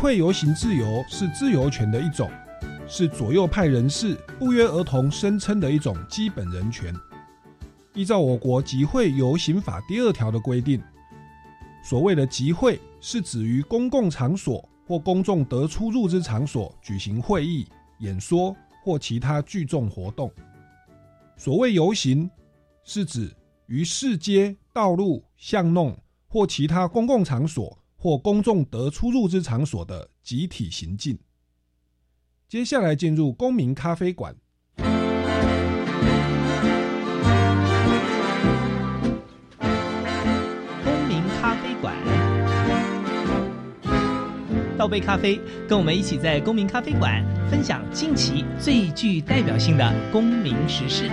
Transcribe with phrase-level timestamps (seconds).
[0.00, 2.30] 会游行自由是自由权的一种，
[2.88, 6.94] 是左右派人士不约而同声称的一种基本人权。
[7.92, 10.82] 依照我国集会游行法第二条的规定，
[11.84, 20.30] 所谓的集会是指于公共场所或公众得出入之场所举行会议、演说或其他聚众活动；
[21.36, 22.28] 所谓游行
[22.84, 23.30] 是指
[23.66, 25.94] 于市街、道路、巷弄
[26.26, 27.76] 或其他公共场所。
[28.02, 31.18] 或公众得出入之场所的集体行进。
[32.48, 34.34] 接下来进入公民咖啡馆。
[34.78, 34.86] 公
[41.06, 41.94] 民咖啡馆，
[44.78, 51.10] 倒杯咖啡，跟我们一起在公民咖啡馆分享近期最具代表性的公民时事。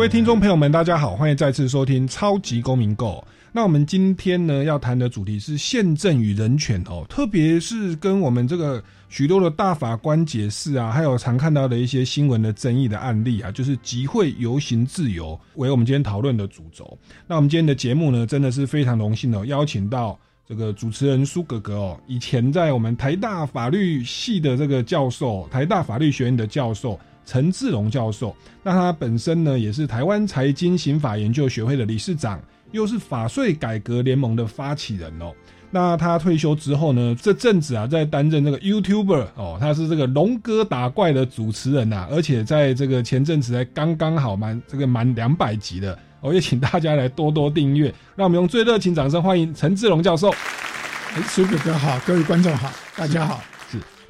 [0.00, 3.22] 各位听众朋友们，大家好，欢迎再次收听《超级公民购》。
[3.52, 16.96] 那我们今天呢要谈的主题是宪政与人权哦，特别是跟我们这个许多的大法官解释啊，还有常看到的一些新闻的争议的案例啊，就是集会游行自由为我们今天讨论的主轴。
[17.26, 20.18] 那我们今天的节目呢，真的是非常荣幸哦，邀请到
[20.48, 26.98] 这个主持人苏格格哦，以前在我们台大法律系的这个教授，台大法律学院的教授。
[27.24, 32.40] 陈志龙教授，那他本身呢也是台湾财经刑法研究学会的理事长，
[32.72, 35.32] 又是法税改革联盟的发起人哦。
[35.72, 47.94] 那他退休之后呢，这阵子啊在担任这个 YouTuber 哦，他是这个龙哥打怪的主持人呐，而且在这个前阵子才刚刚好满这个满两百集的，我也请大家来多多订阅。
[48.16, 50.34] 让我们用最热情掌声欢迎陈志龙教授。
[51.28, 53.40] 苏哥哥好，各位观众好，大家好。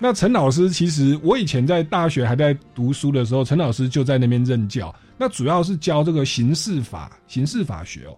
[0.02, 4.92] 那陈老师，其实我以前在大学还在读书的时候，陈老师就在那边任教。
[5.18, 8.16] 那主要是教这个刑事法、刑事法学哦。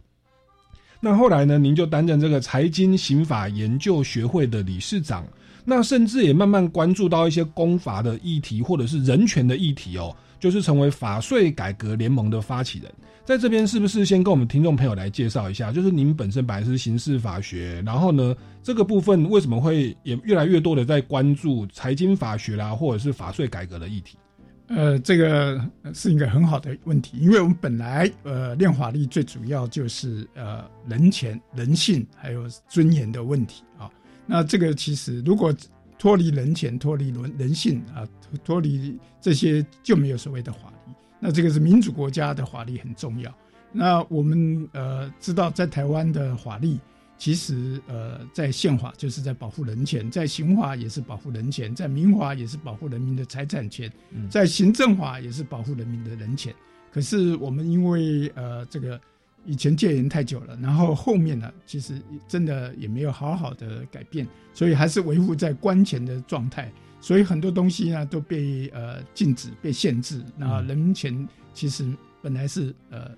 [1.00, 5.26] 那后来呢，您就担任这个财经刑法研究学会的理事长。
[5.64, 12.92] 那甚至也慢慢关注到一些公法的议题，或者是人权的议题哦，就是成为法税改革联盟的发起人。
[13.24, 15.70] 在这边是不是先跟我们听众朋友来介绍一下？
[15.70, 24.18] 就是您本身本来是刑事法学，然后呢，这个部分为什么会也越来越多的在关注财经法学啦，或者是法税改革的议题？
[24.66, 25.64] 呃，这个
[25.94, 33.88] 是一个很好的问题，因为我们本来呃练法律最主要就是呃人权、人性还有尊严的问题啊。
[34.26, 35.54] 那这个其实如果
[36.02, 38.02] 脱离人权、脱离人人性啊，
[38.42, 40.92] 脱离这些就没有所谓的法律。
[41.20, 43.32] 那这个是民主国家的法律很重要。
[43.70, 46.76] 那我们呃知道，在台湾的法律，
[47.16, 53.88] 其实呃在宪法就是在保护人权，在刑法也是保护人权，在民法也是保护人民的财产权，
[54.28, 56.52] 在行政法也是保护人民的人权。
[56.92, 59.00] 可是我们因为呃这个
[59.44, 66.72] 以前戒严太久了，然后后面呢，其实真的也没有好好的改变，所以还是维护在关前的状态。
[67.00, 70.22] 所以很多东西呢都被呃禁止、被限制。
[70.36, 71.84] 那人权其实
[72.22, 73.10] 本来是呃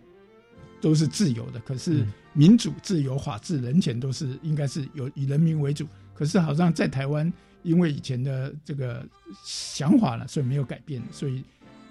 [0.80, 5.86] 都是自由的，可是民主、自由、法治、人权都是应该是有以人民为主。
[6.14, 7.30] 可是好像在台湾
[7.62, 9.06] 因为以前的这个
[9.44, 11.44] 想法呢，所以没有改变，所以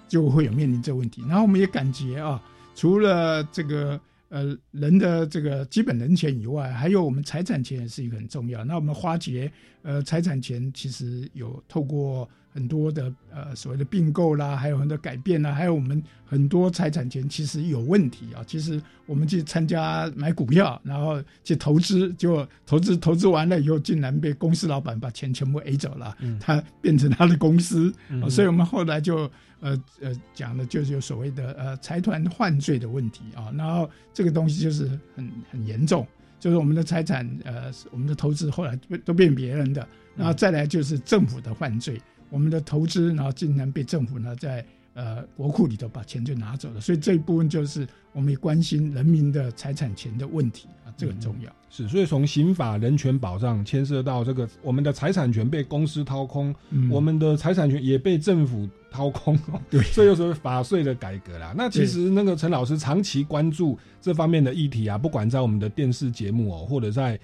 [0.08, 1.22] 就会有面临这个问题。
[1.28, 2.42] 然后我们也感觉啊，
[2.74, 4.00] 除了这个
[4.34, 8.64] 呃人的这个基本人权以外，还有我们财产权也是一个很重要。
[8.64, 9.50] 那我们花节
[9.82, 12.28] 呃财产权其实有透过。
[12.54, 18.44] 很多的呃所谓的并购啦，还有很多改变啦，还有我们很多财产权其实有问题啊。
[18.46, 27.92] 其实我们去参加买股票，然后去投资，结果投资投资完了以后，竟然被公司老板把钱全部 A 走了，他变成他的公司，
[28.30, 29.28] 所以我们后来就
[29.58, 33.50] 呃呃讲的就是有所谓的呃财团犯罪的问题啊。
[33.56, 34.86] 然后这个东西就是
[35.16, 36.06] 很很严重，
[36.38, 39.84] 就是我们的财产呃我们的投资后来都变别人的，
[40.14, 42.00] 然后再来就是政府的犯罪。
[42.30, 51.52] 我们的投资，然后竟然被政府呢在呃国库里头把钱就拿走了，所以这一部分就是我们也关心人民的财产权的问题啊，这个很重要。
[51.70, 56.54] 是，所以从刑法人权保障牵涉到这个我们的财产权被公司掏空，
[56.90, 59.36] 我们的财产权也被政府掏空，
[59.68, 61.52] 对，所以有时候法税的改革啦。
[61.56, 67.18] 那其实那个陈老师长期关注这方面的议题啊，不管在我们的电视节目哦，或者在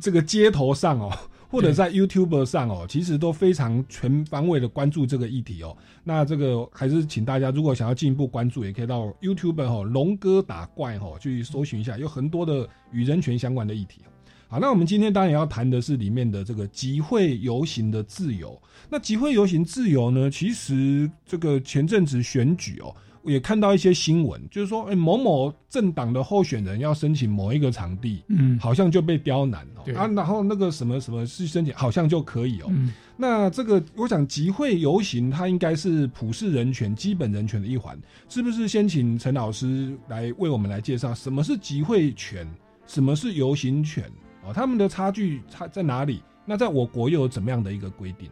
[0.00, 1.16] 这个街头上哦。
[1.52, 5.76] 或者在 YouTube 上哦，其实都非常全方位的关注这个议题哦。
[6.02, 14.00] 那这个还是请大家，如果想要进一步关注，也可以到 YouTube 哈龙哥打怪哈去搜寻一下，有很多的与人权相关的议题。
[14.48, 18.58] 好，那我们今天当然要谈的是里面的这个集会游行的自由。
[18.88, 22.94] 那集会游行自由呢，其实这个前阵子选举哦。
[23.24, 32.72] 也看到一些新闻，就是说，哎，某某政党的候选人要申请某一个场地，嗯，好像就被刁难哦，啊，然后那个什么什么是申请，好像就可以哦。
[33.16, 37.96] 那这个，我想集会游行，它应该是普世人权、基本人权的一环，
[38.28, 38.66] 是不是？
[38.66, 42.46] 先请陈老师来为我们来介绍什么是集会权，
[42.86, 44.04] 什么是游行权
[44.44, 46.22] 哦，他们的差距差在哪里？
[46.44, 48.28] 那在我国又有怎么样的一个规定？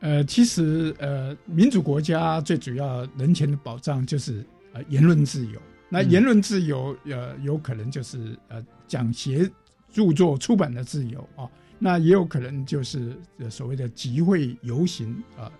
[0.00, 5.60] 呃，其实呃，民主国家最主要人权的保障就是呃言论自由。
[5.88, 9.50] 那言论自由呃有可能就是呃讲协
[9.92, 11.48] 著作出版的自由啊，
[11.78, 13.16] 那也有可能就是
[13.48, 15.50] 所谓的集会游行啊，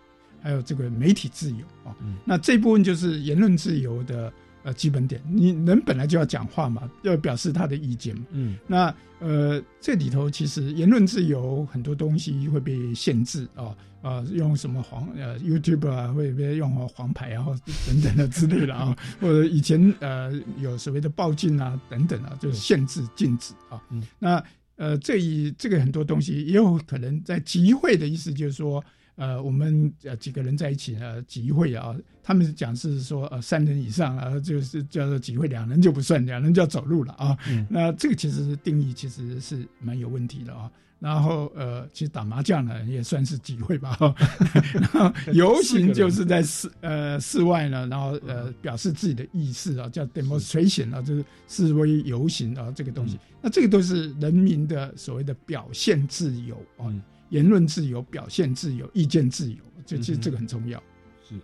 [0.42, 1.94] 还有这个媒体自由啊。
[2.24, 4.32] 那这部分就是言论自由的。
[4.64, 8.24] 呃，基本点，你人本来就要讲话嘛，要表示他的意见嘛。
[8.30, 17.46] 嗯，那呃，这里头其实言论自由很多东西会被限制啊啊，用什么黄呃 YouTube 啊，会被用黄牌啊，
[17.88, 23.82] 等等的之类的啊，或者以前呃有所谓的报禁啊等等啊，就是限制禁止啊。
[23.90, 24.44] 嗯，那
[24.76, 28.84] 呃这一这个很多东西也有可能在集会的意思就是说。
[29.16, 37.38] 呃，我们呃几个人在一起呃集会啊，他们讲是说呃三人以上啊，就是叫做集会，两人就不算，两人就要走路了啊。
[37.70, 40.68] 那这个其实定义其实是蛮有问题的啊。
[41.04, 43.94] 然后呃，其实打麻将呢也算是集会吧。
[44.72, 53.18] 然后游行就是在室呃室外呢，然后呃表示自己的意思啊，叫 demonstration 啊，就是示威游行啊这个东西。
[53.42, 56.88] 那这个都是人民的所谓的表现自由啊。
[57.30, 60.80] 言论自由、表现自由、意见自由，这这这个很重要。
[61.28, 61.42] 是是，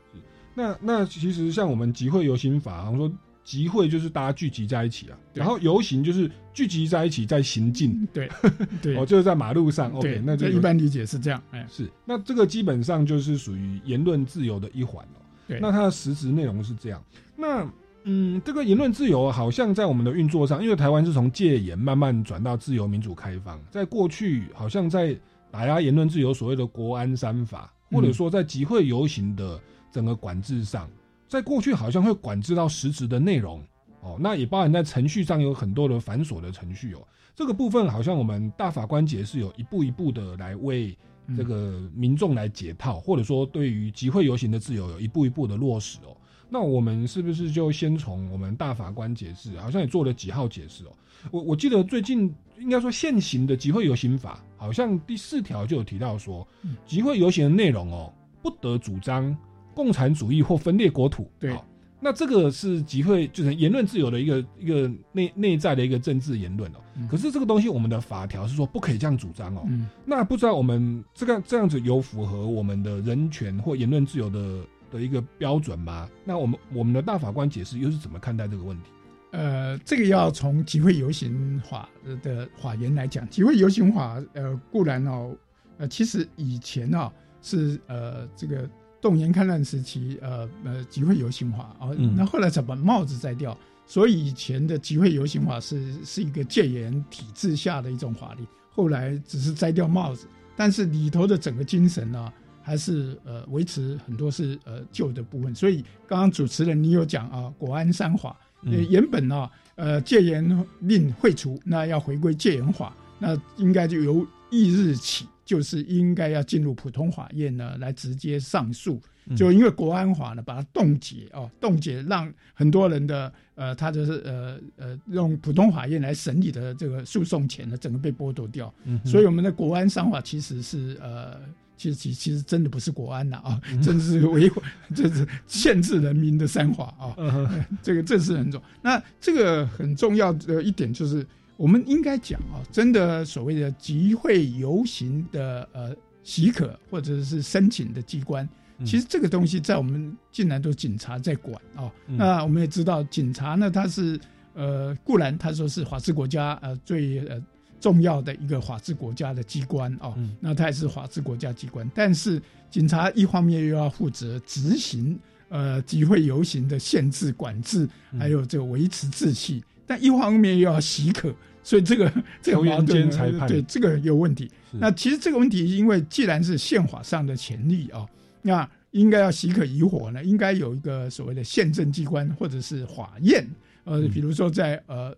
[0.55, 3.13] 那那其实像我们集会游行法，我们说
[3.51, 8.07] 集会就是大家聚集在一起啊，然后游行就是聚集在一起在行进。
[8.13, 8.31] 对
[8.81, 9.91] 对，哦，就是在马路上。
[9.91, 11.43] OK，那这一般理解是这样。
[11.51, 15.19] 哎，是，那这个基本上就是属于言论自由的一环哦。
[15.49, 17.03] 对，那它的实质内容是这样。
[17.37, 17.69] 那
[18.05, 25.19] 嗯，这个言论自由好像在我们的运作上，因为台湾是从戒严慢慢转到自由民主开放，在过去好像在。
[25.53, 29.61] 打压言论自由，所谓的国安三法，或者说在集会游行的
[29.91, 30.89] 整个管制上，
[31.31, 33.63] 在过去好像会管制到实质的内容
[34.01, 37.07] 哦，那也包含在程序上有很多的繁琐的程序哦。
[37.37, 40.99] 这个部分好像我们大法官解释有一步一步的来为
[41.37, 46.17] 这个民众来解套，或者说对于集会游行的自由有一步一步的落实哦。
[46.49, 50.91] 那我们是不是就先从我们大法官解释，好像也做了几号解释哦？
[51.31, 56.45] 我我记得最近应该说现行的集会游行法，好像第四条就有提到说，
[56.85, 59.33] 集会游行的内容哦，不得主张
[59.75, 61.31] 共产主义或分裂国土。
[61.39, 61.57] 对，
[62.01, 66.79] 那这个是集会就是言论自由的一个一个内内在的一个政治言论哦。
[67.11, 69.67] 可是这个东西我们的法条是说不可以这样主张哦。
[70.05, 74.61] 那不知道我们这个这样子有符合我们的人权或言论自由的
[74.91, 76.09] 的一个标准吗？
[76.25, 78.91] 那我们我们的大法官解释又是怎么看待这个问题？
[79.33, 81.89] 呃，这个要从集会游行法
[82.23, 85.37] 的法言来讲，集会游行法呃固然哦，
[85.79, 88.69] 呃其实以前啊是呃这个
[89.01, 100.27] 动员戡乱时期呃呃集会游行法啊，那后来才把帽子摘掉，所以以前的集会游行法是是一个戒严体制下的一种法律，后来只是摘掉帽子。
[100.57, 102.31] 但是里头的整个精神呢，
[102.61, 105.55] 还是呃维持很多是呃旧的部分。
[105.55, 119.01] 所以刚刚主持人你有讲啊，国安三法，原本呢呃戒严令废除，那要回归戒严法，那应该就由翌日起就是应该要进入普通法院呢来直接上诉。
[119.27, 128.73] 嗯就因为国安法呢，把它冻结哦，冻结让很多人的呃，他就是呃呃用普通法院来审理的这个诉讼权呢，整个被剥夺掉。
[128.85, 131.39] 嗯所以我们的国安商法其实是呃，
[131.77, 134.51] 其实其其实真的不是国安了啊，真是违
[134.97, 137.15] 这是限制人民的三法啊。
[137.83, 138.61] 这个这是很重。
[138.83, 141.25] 那这个很重要的一点就是，
[141.61, 148.49] 我们应该讲啊，真的所谓的集会游行的呃许可或者是申请的机关，
[148.79, 148.87] 嗯。
[148.87, 151.93] 其实这个东西在我们竟然都警察在管啊。
[152.07, 152.17] 嗯。
[152.17, 154.19] 那我们也知道，警察呢，他是
[154.55, 157.39] 呃固然他说是法治国家呃最呃
[157.79, 160.35] 重要的一个法治国家的机关啊，嗯。
[160.41, 162.41] 那他也是法治国家机关，但是
[162.71, 165.19] 警察一方面又要负责执行
[165.51, 168.19] 呃集会游行的限制管制，嗯。
[168.19, 171.35] 还有这个维持秩序，但一方面又要许可，
[171.71, 172.13] 所以这个
[172.43, 173.47] 这个球员矛盾裁判。
[173.49, 174.51] 对这个有问题。
[174.73, 178.05] 那其实这个问题，因为既然是宪法上的权利啊，
[178.43, 183.49] 那应该要许可疑火呢，应该有一个所谓的宪政机关或者是法院，
[183.85, 184.11] 呃，嗯。
[184.11, 185.17] 比如说在呃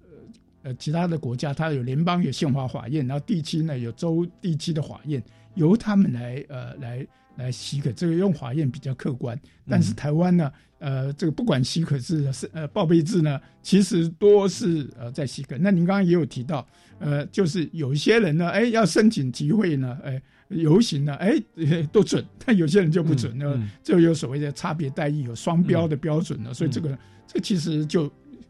[0.63, 5.23] 呃其他的国家，它有联邦有宪法法院，然后地区呢有州地区的法院，
[5.55, 7.07] 由他们来呃来
[7.43, 9.39] 来许可，这个用法院比较客观。
[9.69, 15.59] 但是嗯台湾呢，呃，这个不管许可制是呃报备制呢，其实多是呃在许可。
[15.59, 16.67] 那您刚刚也有提到，
[16.99, 20.23] 呃，就是有一些人呢，哎，要申请集会呢，哎。
[20.49, 21.43] 游行呢，哎，
[21.91, 28.07] 都准，但有些人就不准呢，嗯就有所谓的差别待遇，有双标的标准呢，所以这个这其实就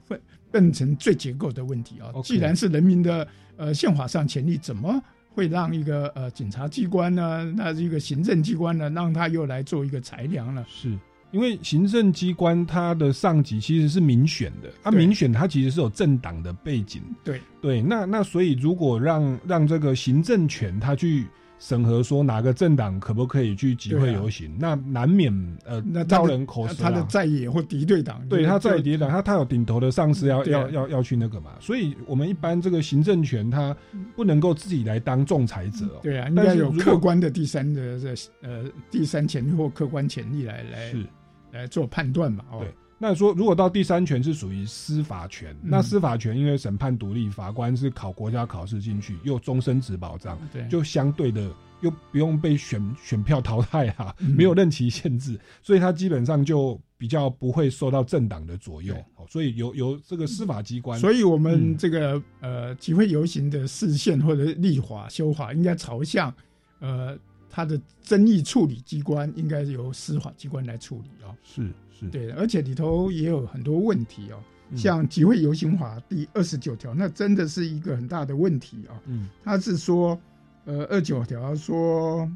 [0.08, 0.20] 会
[0.50, 2.10] 变成最结构的问题啊。
[2.24, 5.00] 既然是人民的呃宪法上权利，怎么
[5.34, 10.64] 会让一个呃警察机关呢，那一个行政机关呢，让他又来做一个裁量了？
[10.68, 10.96] 是
[11.30, 17.40] 因为行政机关它的上级其实是民选的，啊，民选他其实是有政党的背景，对。
[17.62, 21.26] 对，那那所以如果让让这个行政权他去
[21.62, 25.32] 审核说哪个政党可不可以去集会游行，那难免
[25.64, 27.00] 呃那招人口舌他的。
[27.04, 33.76] 在野或敌对党，对，他在敌党，他他有顶头的上司要啊要要要去那个嘛，所以我们一般这个行政权他
[34.16, 36.00] 不能够自己来当仲裁者哦。
[36.02, 38.08] 对啊，应该有客观的第三的这
[38.40, 41.06] 呃第三权利或客观权利来来是，
[41.52, 42.44] 来做判断嘛。
[42.50, 45.70] 哦对，那说如果到第三权是属于司法权，嗯。
[45.70, 54.30] 那司法权因为审判独立，法官是考国家考试进去，又终身职保障，对，就相对的又不用被选选票淘汰啊，嗯。
[54.30, 58.94] 没有任期限制，所以他基本上就比较不会受到政党的左右
[59.28, 66.32] 所以由由这个司法机关，所以我们嗯这个、呃集会游行的视线或者立法修法，应该朝向
[66.78, 67.18] 呃
[67.50, 71.34] 它的争议处理机关，应该由司法机关来处理哦。
[71.42, 71.68] 是
[72.02, 74.38] 是，对，而且里头也有很多问题哦，
[74.70, 74.76] 嗯。
[74.76, 79.28] 像集会游行法第二十九条，那真的是一个很大的问题啊、嗯。
[79.44, 80.18] 他是说，
[80.64, 82.30] 呃，二九条说，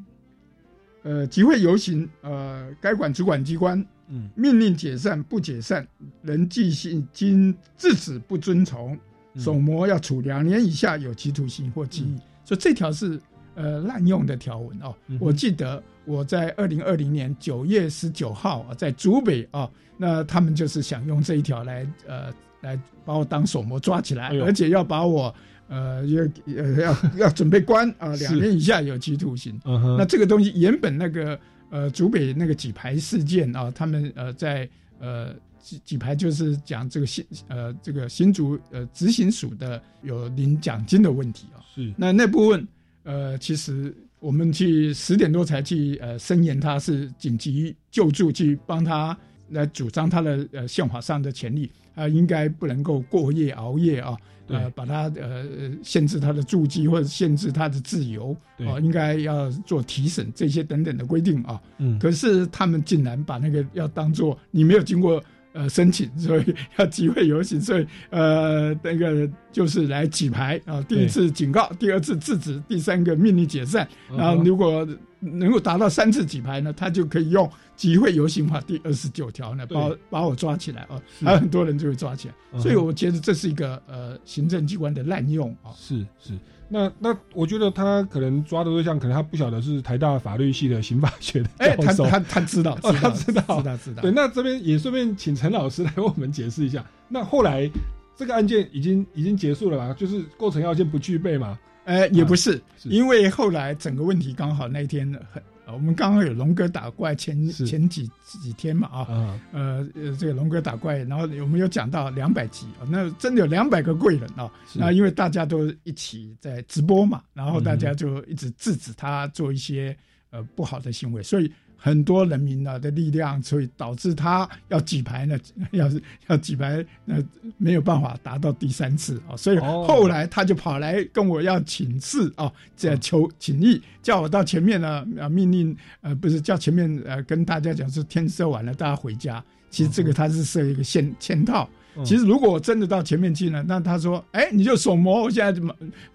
[1.02, 4.30] 呃，集会游行，呃，该管主管机关嗯。
[4.34, 5.86] 命令解散不解散，
[6.22, 8.98] 人继续经制止不遵从，
[9.34, 9.40] 嗯。
[9.42, 12.16] 手模要处两年以下有期徒刑或拘役。
[12.44, 13.20] 所以这条是
[13.56, 14.94] 呃滥用的条文哦。
[15.08, 25.34] 嗯我记得我在二零二零年九月十九号啊，在竹北啊，那他们就是想用这一条来呃来把我当手模抓起来，哎而且要把我
[25.68, 26.96] 呃要呃要
[27.26, 29.60] 要准备关啊，是两年以下有期徒刑。
[29.64, 31.38] 那这个东西原本那个
[31.70, 34.68] 呃竹北那个几排事件啊，他们呃在
[35.00, 41.58] 呃几几排就是讲这个新呃这个新竹呃执行署的有领奖金的问题啊。
[41.74, 42.66] 是那那部分
[43.02, 43.92] 呃其实
[44.26, 49.16] 我们去十点多才去呃声言他是紧急救助去帮他
[49.50, 54.16] 来主张他的呃宪法上的权利啊，应该不能够过夜熬夜啊。
[54.48, 61.60] 呃，把他呃呃限制他的住居或者限制他的自由对啊、应该要做提审这些等等的规定啊。
[61.78, 65.22] 嗯可是他们竟然把那个要当做你没有经过
[65.56, 74.86] 呃申请，所以要集会游行，所以呃那个就是来举牌啊，第一次警告，第二次制止，第三个命令解散，嗯然后如果
[75.18, 81.24] 能够达到三次举牌呢，他就可以用集会游行法第二十九条呢，把我把我抓起来啊，是。
[81.24, 85.72] 还有很多人就会抓起来，所以我觉得这是一个呃行政机关的滥用啊。
[85.74, 92.04] 是是，那那我觉得他可能抓的对象，可能他不晓得是台大法律系的刑法学的哎，教授。
[92.06, 96.84] 他他他知道，哦他知知道知道知道对，，那这边也顺便请陈老师来为我们解释一下。
[97.08, 97.70] 那后来
[98.16, 99.94] 这个案件已经已经结束了吧？
[99.96, 101.58] 就是构成要件不具备嘛？
[101.84, 114.48] 哎，也不是，是因为后来整个问题刚好那一天很，呃我们刚刚有龙哥打怪前前几几天嘛啊，啊，呃呃，这个龙哥打怪，然后我们有讲到两百集啊，那真的有两百个贵人啊。
[114.74, 119.96] 那因为大家都一起在直播嘛，然后大嗯家就一直制止他做一些
[120.30, 125.38] 呃不好的行为，所以很多人民呢的力量，所以导致他要举牌呢，
[125.72, 127.22] 要是要举牌，那
[127.58, 139.42] 没有办法达到第三次啊，所以哦后来他就跑来跟我要请示啊，这求请意，叫我到前面呢，呃，命令呃不是叫前面呃跟大家讲是天色晚了，大家回家。
[139.68, 145.74] 其实这个他是设一个线嵌套，嗯其实如果我真的到前面去呢，那他说，哎，你就手磨，我现在就把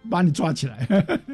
[0.10, 0.88] 把你抓起来。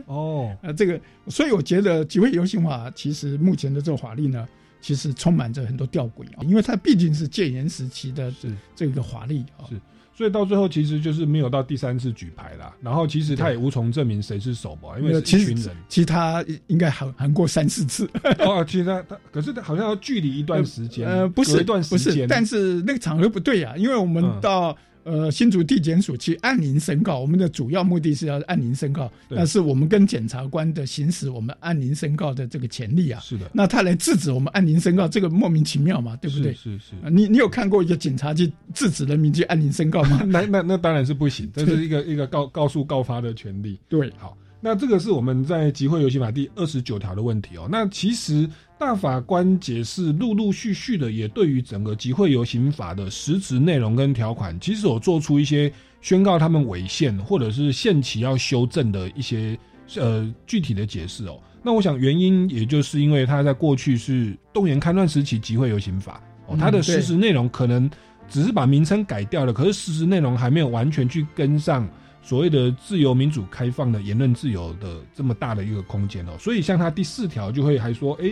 [0.05, 4.47] 哦， 呃，这个，所以我觉得几位游行法其实目前的这个法律呢，
[4.81, 9.67] 其实充满着很多吊诡啊，因为它毕竟是戒严时期的是这个法律啊。
[9.69, 9.79] 是
[10.17, 15.75] 所以到最后其实就是没有到第三次举牌啦，然后其实他也无从证明谁是首谋，因为是一群人。
[15.87, 18.09] 其实他应该喊喊过三四次，
[18.39, 24.41] 哦，其实他他可是他好像要距离一段时间，呃，不是一段时不是，间，但是那个场合不对啊，因为我们嗯。
[24.41, 24.75] 到、
[25.07, 33.21] 呃新竹地检署去按铃申告，我们的主要目的是要按铃申告，对那是我们跟检察官的行使我们按铃申告的这个权利啊。
[33.21, 36.53] 是的，那他来制止我们按铃申告，这个莫名其妙嘛，对不对？
[36.53, 36.95] 是是是。
[37.01, 40.21] 啊你你有看过一个警察去制止人民去按铃申告吗？
[40.27, 43.79] 那那那当然是不行， 这是一个一个告告诉告发的权利。
[43.87, 47.67] 对，好，那这个是我们在集会游行法第二十九条的问题哦。
[47.71, 48.49] 那其实
[48.79, 59.57] 大法官解释陆陆续续的也对于整个集会游行法的实质内容跟条款，其实有做出一些宣告他们违宪或者是限期要修正的一些
[59.95, 61.39] 呃具体的解释哦。
[61.63, 67.89] 那我想原因也就是因为他在过去是动员戡乱时期集会游行法哦，嗯它的实质内容可能
[68.29, 71.89] 只是把名称改掉了，可是实质内容还没有完全去跟上
[72.21, 76.33] 所谓的自由民主开放的言论自由的这么大的一个空间哦。
[76.39, 78.31] 所以像他第四条就会还说，哎，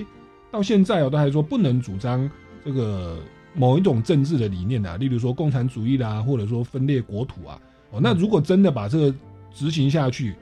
[0.56, 2.30] 到现在哦都还说不能主张
[2.64, 3.20] 这个
[3.54, 7.60] 某一种政治的理念啊，例如说共产主义啦，或者说分裂国土啊。
[7.92, 9.14] 哦，那如果真的把这个
[9.54, 10.34] 执行下去，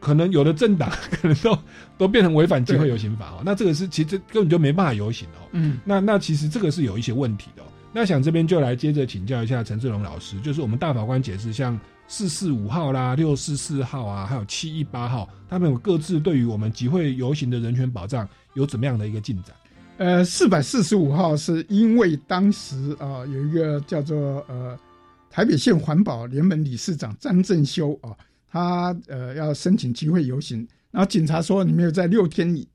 [0.00, 1.56] 可能有的政党 可能都
[1.96, 3.42] 都变成违反集会游行法哦。
[3.44, 5.46] 那这个是其实根本就没办法游行哦。
[5.52, 7.66] 嗯，那那其实这个是有一些问题的、哦。
[7.92, 19.54] 那想这边就来接着请教一下陈志龙老师，就是我们大法官解释，像四四五号啦、六四四号啊，还有七一八号，他们有各自对于我们集会游行的人权保障有怎么样的一个进展？
[19.98, 24.78] 呃，四百四十五号是因为当时啊、有一个叫做呃
[25.28, 28.16] 台北县环保联盟理事长张正修啊、
[28.50, 32.66] 他呃要申请集会游行，然后警察说你没有在六天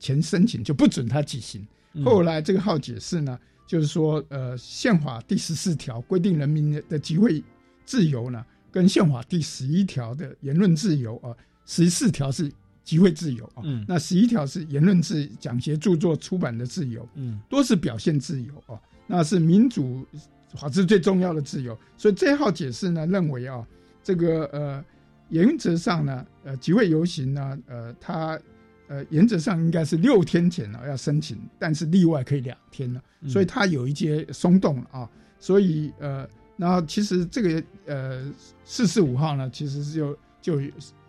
[0.00, 1.64] 前申请就不准他举行。
[1.94, 7.44] 嗯后来这个号解释呢，就是说呃宪法第十四条规定人民的集会
[7.84, 12.50] 自由呢，跟宪法第十一条的言论自由啊，十四条是
[12.82, 20.04] 集会自由啊，嗯那十一条是言论自讲学、著作、出版的自由，嗯都是表现自由啊，那是民主
[20.54, 21.78] 法治最重要的自由。
[21.96, 23.64] 所以这号解释呢，认为啊，
[24.02, 24.84] 这个呃
[25.28, 28.40] 原则上呢，呃集会游行呢，呃它
[28.88, 35.10] 呃原则上应该是六天前呢要申请，但是例外可以两天了，嗯所以它有一些松动了啊。
[35.38, 36.28] 所以呃，
[36.62, 38.32] 然后其实这个呃
[38.64, 40.60] 四四五号呢，其实是就就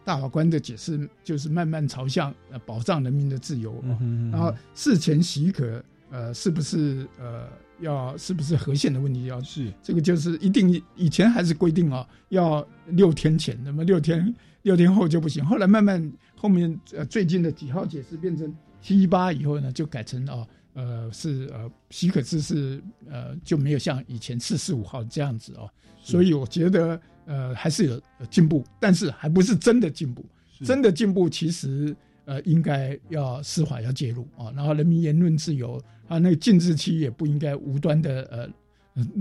[0.04, 4.32] 大法官的解释就是慢慢朝向呃保障人民的自由、啊嗯哼。
[4.32, 7.48] 然后事前许可，呃，是不是呃
[7.82, 9.72] 要是不是合宪的问题要是。
[9.84, 15.46] 这个就是一定以前还是规定啊，要六天前，那么六天六天后就不行。
[15.46, 25.70] 后来慢慢后面呃最近的几号解释变成七八以后呢，就改成哦呃是呃许可制是呃就没有像以前四四五号这样子哦。
[26.02, 30.26] 所以我觉得呃还是有有进步，但是还不是真的进步。
[30.64, 38.50] 真的进步其实呃应该要司法要介入啊，然后人民言论自由啊，那个禁制期也不应该无端的呃呃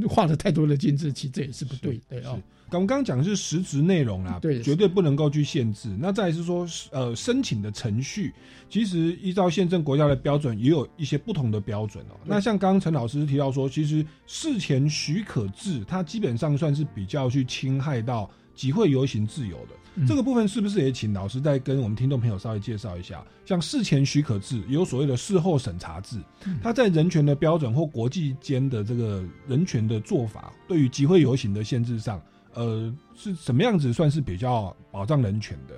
[0.08, 2.38] 画了太多的禁制期，这也是不对的啊。
[2.70, 5.94] 我们刚刚讲的是实质内容啦，对绝对不能够去限制。
[5.98, 8.32] 那再来是说，呃，申请的程序，
[8.70, 12.16] 其实依照宪政国家的标准，也有一些不同的标准哦。
[12.24, 19.74] 那像刚刚陈老师提到说，其实事前许可制，它基本上算是比较去侵害到集会游行自由的。
[19.94, 23.22] 嗯这个部分是不是也请老师再跟我们听众朋友稍微介绍一下？
[23.44, 26.18] 像事前许可制，也有所谓的事后审查制，
[26.62, 32.22] 它在人权的标准或国际间的这个人权的做法，对于集会游行的限制上，
[32.54, 35.74] 呃，是什么样子算是比较保障人权的？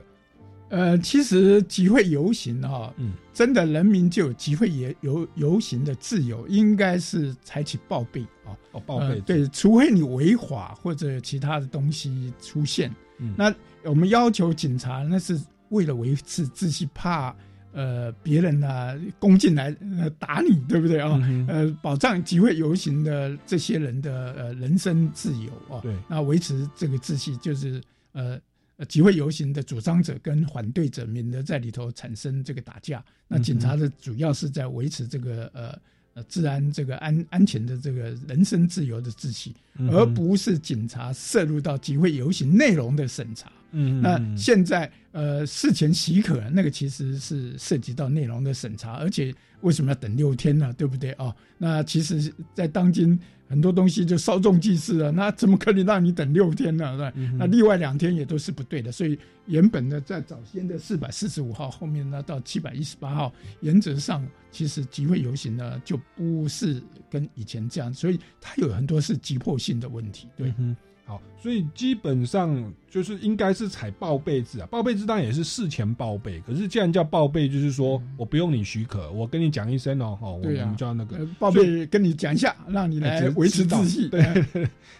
[0.70, 8.54] 呃，其实集会游行哈、嗯真的人民就有集会也游游行的自由，应该是采取报备啊。
[8.70, 15.36] 哦，报备、呃，对，除非你违法或者其他的东西出现，嗯那我们要求警察，那是
[15.70, 17.34] 为了维持秩序，怕
[17.72, 21.20] 呃别人呢、攻进来呃打你，对不对啊？
[21.24, 28.40] 嗯呃，保障集会游行的这些人的呃人身自由啊，对那维持这个秩序就是呃。
[28.76, 33.04] 呃，集会游行的主张者跟反对者，免得在里头产生这个打架。
[33.28, 35.78] 那警察的主要是在维持这个呃
[36.14, 39.52] 呃治安这个安安全的这个人身自由的秩序，
[39.90, 43.50] 而不是警察涉入到集会游行内容的审查。
[43.76, 50.72] 嗯那现在呃事前许可那个其实是涉及到内容的审查，而且为什么要等六天呢？
[50.76, 51.36] 对不对啊、哦？
[51.58, 56.96] 那其实，在当今很多东西就稍纵即逝了，那怎么可能让你等六天呢？
[56.96, 57.12] 对？
[57.16, 70.28] 嗯那另外两天也都是不对的，所以原本的在早先的四百四十五号，后面呢到七百一十八号，原则上其实集会游行呢就不是跟以前这样，所以它有很多是急迫性的问题。
[70.36, 84.08] 对，嗯，好，所以基本上就是应该是采报备制啊，报备制当然也是事前报备，可是既然叫报备，就是说我不用你许可，我跟你讲一声哦，哦，我们叫那个呃，报备跟你讲一下，让你来哎维持秩序。
[84.08, 84.24] 对。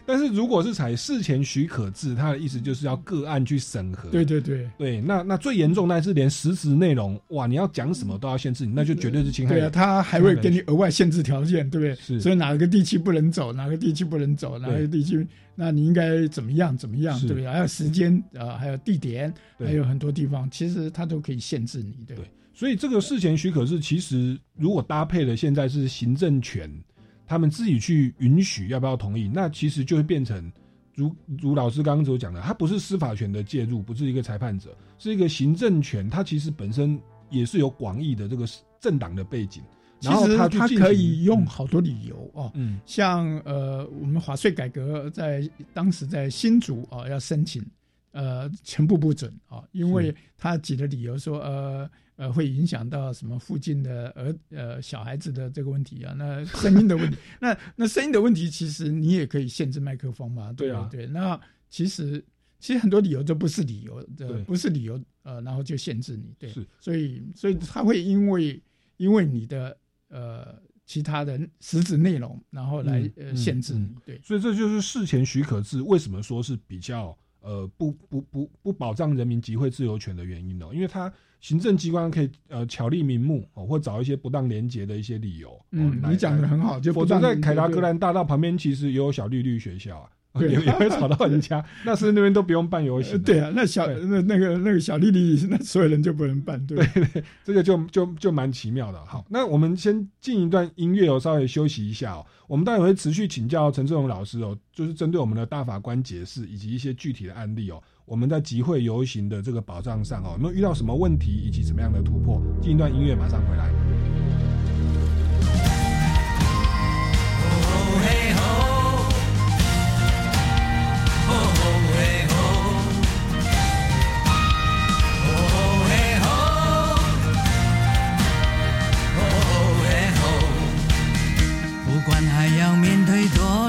[0.05, 4.11] 但是如果是采事前许可制，它的意思就是要个案去审核。
[4.11, 4.69] 对对对。
[4.77, 9.71] 对，那那最严重，那是连实质内容，哇，你要讲什么都要限制你，那就绝对是侵害对啊，人。
[9.71, 11.95] 他还会给你额外限制条件，对不对？
[11.95, 17.47] 是所以哪个地区不能走，哪个地区不能走，哪个地区，那你应该怎么样怎么样，对不对？
[17.47, 19.69] 还有时间啊、呃还有地点，对。
[19.69, 22.17] 还有很多地方，其实它都可以限制你，对。
[22.17, 26.71] 对所以这个事前许可是，其实如果搭配了现在是行政权，
[27.27, 30.53] 他们自己去允许要不要同意，那其实就会变成
[30.95, 36.97] 如如老师刚刚所讲的，它不是司法权的介入，不是一个裁判者，是一个行政权，它其实本身
[37.29, 38.47] 也是有广义的这个
[38.79, 39.74] 政党的背景，其
[40.05, 42.81] 然后实它去进行它可以用好多理由哦，嗯。
[42.87, 47.65] 像呃，我们华税改革在当时在新竹啊、要申请，
[48.13, 62.25] 呃，全部不准啊、因为他举的理由说，呃呃，会影响到什么附近的儿呃小孩子的这个问题啊，那声音的问题， 那那声音的问题，其实你也可以限制麦克风嘛，对对啊对，那其实
[62.61, 66.65] 其实很多理由都不是理由对的，不是理由，呃，然后就限制你，对，是。
[66.79, 68.63] 所以所以他会因为
[68.97, 69.77] 因为你的
[70.09, 70.55] 呃
[70.87, 74.21] 其他的实质内容，然后来、呃限制对。
[74.23, 85.51] 所以这就是事前许可制为什么说是比较呃不不不不保障人民集会自由权的原因哦，因为它行政机关可以呃巧立名目哦，或找一些不当廉洁的一些理由。
[85.51, 98.99] 哦嗯，你讲的很好，就否则在凯达格兰大道旁边其实也有小绿绿学校啊， 对也也会吵到人家， 那是那边都不用办游行对啊，那小那那个那个小丽丽， 那所有人就不能办，对对这个就就就蛮奇妙的。
[99.07, 102.27] 好，那我们先进一段音乐哦，稍微休息一下哦。
[102.47, 112.43] 我们待会会持续请教陈志荣老师哦，就是针对我们的大法官解释以及一些具体的案例哦，我们在集会游行的这个保障上哦，有没有遇到什么问题以及什么样的突破？
[112.61, 113.71] 进一段音乐，马上回来。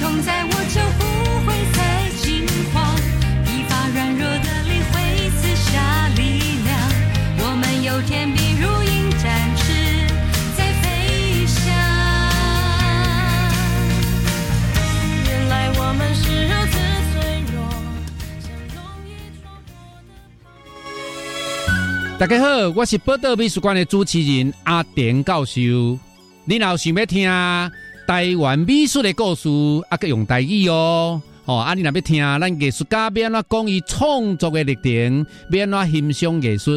[0.00, 1.04] 痛在我就不
[1.46, 1.78] 会再
[2.22, 2.96] 惊慌，
[3.92, 6.20] 软弱的会下力
[6.64, 6.68] 量。
[7.38, 9.62] 我们有天如鹰展翅
[10.56, 11.60] 在飞翔。
[15.28, 16.74] 原来我们是如此
[17.12, 17.54] 脆弱，
[18.40, 19.08] 像容易
[19.42, 19.44] 的
[22.18, 25.60] 大家好，我是报道美术馆的主持人阿典教授，
[26.46, 27.30] 你老想要听？
[28.10, 29.48] 台湾美术的故事，
[29.88, 31.22] 啊，个用台语哦。
[31.44, 36.76] 哦，啊，你若要听咱艺术家要安怎讲伊创作的历程，要安怎欣赏艺术，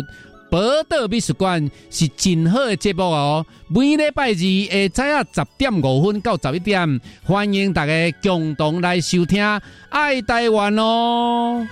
[0.51, 3.43] 宝岛美术馆是真好的节目哦。
[3.67, 9.43] 每礼拜二下早啊十点五分到十一点，欢迎大家共同来收听
[9.89, 11.67] 《爱台湾》哦。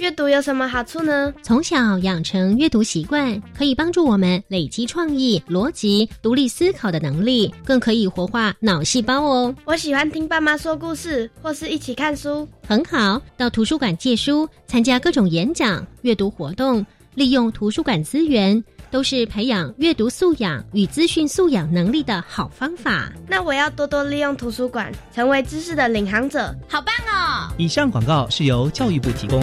[0.00, 1.30] 阅读有什么好处呢？
[1.42, 9.54] 从小养成阅读习惯，可以帮助我们累积创意、逻辑、独立思考的能力，更可以活化脑细胞哦。
[9.66, 12.48] 我喜欢听爸妈说故事，或是一起看书。
[12.66, 16.84] 很好，到图书馆借书，参加各种演讲、阅读活动，
[17.14, 23.12] 利用图书馆资源，都是培养阅读素养与资讯素养能力的好方法。
[23.28, 26.56] 那我要多多利用图书馆，成为知识的领航者。
[26.66, 27.52] 好棒哦！
[27.58, 29.42] 以上广告是由教育部提供。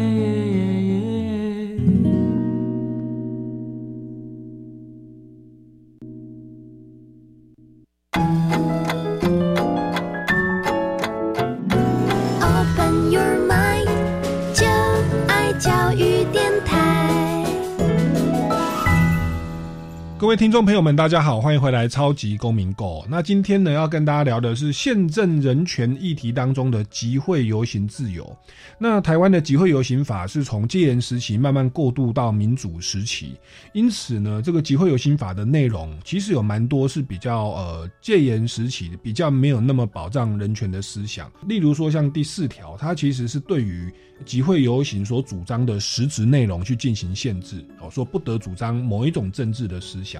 [20.21, 22.99] 各位听众朋友们，大家好，欢迎回来《超级公民购》。
[23.09, 28.37] 那今天呢，要跟大家聊的是宪政人权议题当中的集会游行自由。
[28.77, 33.33] 那台湾的集会游行法是从戒严时期慢慢过渡到民主时期，
[33.73, 41.31] 因此呢，这个集会游行法的内容其实有蛮多是比较呃戒严时期的比较没有那么保障人权的思想。
[41.47, 43.91] 例如说，像第四条，它其实是对于
[44.23, 50.10] 集会游行所主张的实质内容去进行限制，哦，说不得主张某一种政治的思想。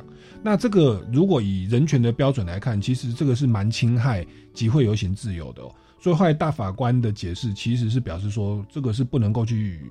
[0.43, 5.61] 那这个如果以人权的标准来看，其实这个是蛮侵害集会游行自由的、
[5.99, 9.81] 所以后来大法官的解释其实是表示说，这个是不能够去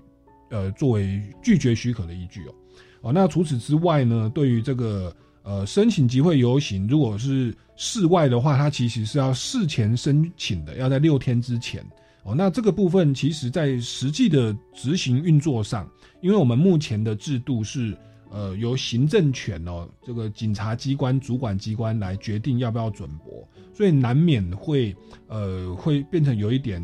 [0.51, 2.55] 呃作为拒绝许可的依据哦。
[3.03, 11.85] 哦，那除此之外呢，对于这个呃申请集会游行，如果是室外的话，它其实是要事前申请的，要在六天之前。
[12.25, 15.89] 哦，那这个部分其实在实际的执行运作上，
[16.21, 17.97] 因为我们目前的制度是。
[18.31, 24.95] 呃，由行政权哦，这个警察机关主管机关来决定要不要准驳，所以难免会
[25.27, 26.81] 呃会变成有一点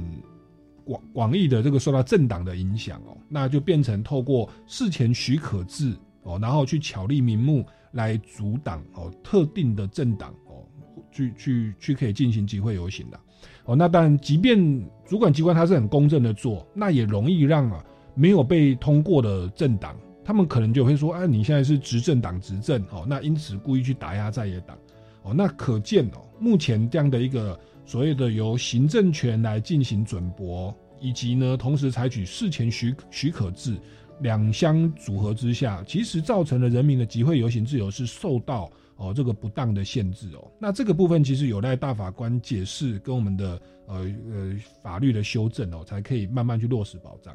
[0.85, 10.67] 广广义的这个受到政党的影响哦，那就变成透过事前许可制哦，然后去巧立名目来阻挡哦特定的政党哦，
[11.13, 13.21] 去去去可以进行集会游行的
[13.67, 13.77] 哦。
[13.77, 14.59] 那当然，即便
[15.07, 17.85] 主管机关它是很公正的做，那也容易让啊
[18.17, 19.97] 没有被通过的政党。
[20.27, 24.77] 他们可能就会说：“啊，你现在是执政党执政哦，那因此故意去打压在野党
[25.23, 33.77] 哦。”那可见哦，目前这样的一个所谓的由行政权来进行准驳，以及呢同时采取事前许许可制
[34.19, 40.51] 两相组合之下，其实造成了人民的集会游行自由是受到哦这个不当的限制哦。
[40.59, 47.33] 那这个部分其实有待大法官解释跟我们的呃呃法律的修正哦，才可以慢慢去落实保障。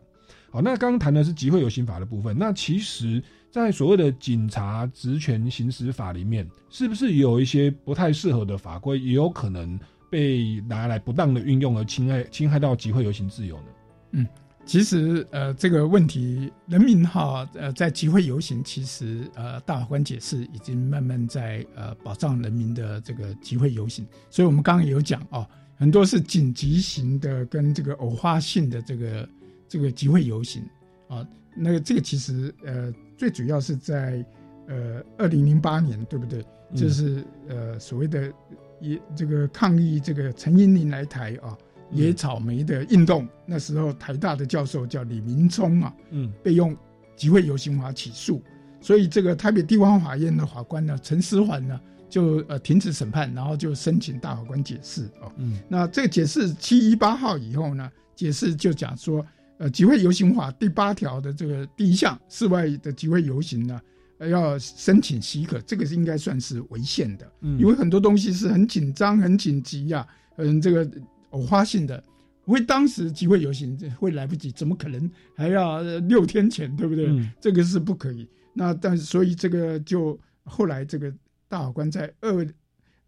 [0.54, 2.38] 好，那刚刚谈的是集会游行法的部分。
[2.38, 13.64] 那其实，在所谓的警察职权行使法里面，是不是有一些不太适合的法规，也有可能被拿来不当的运用而侵害侵害到集会游行自由呢？
[14.12, 14.28] 嗯，
[14.66, 24.06] 其实呃这个问题，人民哈呃在集会游行，其实呃大法官解释已经慢慢在呃保障人民的这个集会游行。
[24.30, 29.26] 所以我们刚刚有讲哦，很多是紧急型的跟这个偶发性的这个。
[29.72, 30.62] 这个集会游行。
[31.08, 34.26] 啊，那个这个其实呃，最主要是在
[34.68, 36.46] 呃二零零八年，对不对？
[36.72, 36.76] 嗯。
[36.76, 38.34] 就是呃所谓的
[38.82, 41.58] 野这个抗议这个陈英林来台啊，
[41.90, 46.76] 野草莓的运动，那时候台大的教授叫李明聪啊，嗯，被用
[47.16, 48.42] 集会游行法起诉，
[48.82, 51.80] 所以这个台北地方法院的法官呢陈思环呢，
[52.10, 55.32] 就呃停止审判，然后就申请大法官解释哦。
[55.38, 55.60] 嗯。
[55.70, 59.26] 那这个解释七一八号以后呢，解释就讲说，
[59.62, 63.80] 呃，集会游行法第八条的这个第一项，室外的集会游行呢，
[64.18, 70.90] 呃要申请许可，这个是应该算是违宪的，嗯因为很多东西是很紧张、很紧急呀、嗯，这个
[71.30, 72.04] 偶发性的。
[72.48, 77.06] 因为当时集会游行会来不及，怎么可能还要呃六天前，对不对？
[77.06, 78.28] 嗯这个是不可以。
[78.54, 81.14] 那但是所以这个就后来这个
[81.48, 82.34] 大法官在二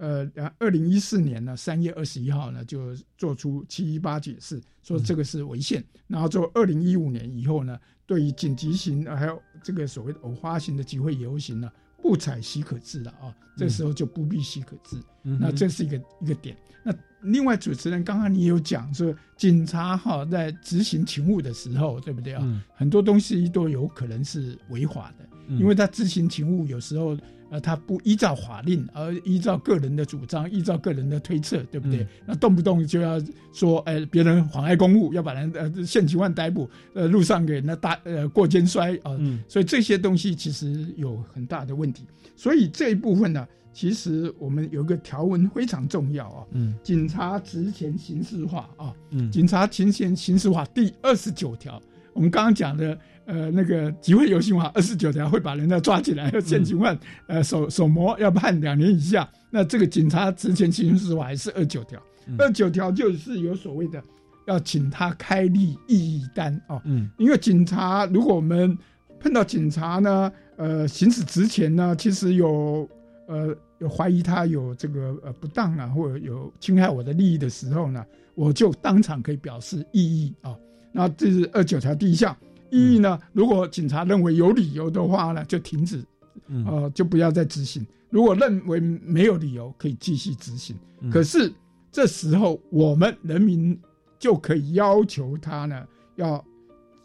[0.03, 5.83] 呃二零一四年呢三月二十一号呢就做出七一八解释，说这个是违宪。
[6.07, 14.97] 然后做二零一五年以后呢，对于紧急型呃还有这个所谓的偶发型的集会游行呢，不采许可制了啊，这时候就不必许可制。
[15.23, 16.55] 嗯那这是一个一个点。
[16.83, 22.41] 那另外主持人刚刚你有讲说，警察哈在执行勤务的时候，对不对啊？
[22.43, 27.17] 嗯很多东西都有可能是违法的，嗯因为他执行勤务有时候
[27.53, 31.99] 呃他不依照法令，而依照个人的主张，依照个人的推测，对不对？
[32.01, 33.21] 嗯那动不动就要
[33.53, 42.03] 说，哎、别人妨碍公务，要把人呃现行犯逮捕，呃路上给人家打呃过肩摔啊、嗯所以这些东西其实有很大的问题。
[42.35, 51.79] 所以这一部分呢，其实我们有一个条文非常重要啊，嗯警察职权刑事化啊，嗯警察职权刑事化第二十九条，
[52.13, 59.29] 我们刚刚讲的呃那个集会游行法二十九条会把人家抓起来，要现行犯、呃手手模要判两年以下。
[59.49, 62.01] 那这个警察职权刑事法还是二九条，
[62.37, 64.01] 二九条就是有所谓的
[64.47, 67.09] 要请他开立异议单哦，嗯。
[67.17, 68.77] 因为警察如果我们
[69.19, 72.89] 碰到警察呢，呃，行使职权呢，其实有
[73.27, 78.03] 呃有怀疑他有这个呃不当啊，或者有侵害我的利益的时候呢，
[78.35, 80.55] 我就当场可以表示异议啊。
[80.91, 82.35] 那这是二九条第一项
[82.73, 86.03] 异议呢，如果警察认为有理由的话呢，就停止，
[86.47, 87.85] 嗯呃，就不要再执行。
[88.09, 90.75] 如果认为没有理由，可以继续执行。
[91.01, 91.51] 嗯可是
[91.91, 93.79] 这时候我们人民
[94.17, 96.45] 就可以要求他呢，要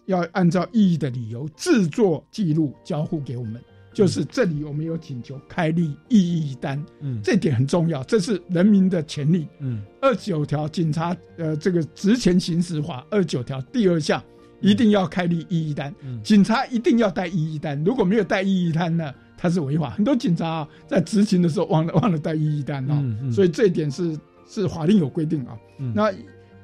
[0.07, 3.62] 要按照异议的理由制作记录交付给我们。
[3.92, 9.48] 就是这里我们有请求开立异议单，嗯这点很重要，这是人民的权利。
[9.59, 14.22] 嗯二九条警察呃这个职权行使法二九条第二项
[14.60, 19.90] 一定要开立异议单，嗯警察一定要带异议单，如果没有带异议单呢，他是违法。
[19.90, 25.56] 很多警察、啊、在执勤的时候忘了忘了带异议单哦，嗯嗯所以这一点是是法令有规定啊。
[25.78, 26.12] 嗯那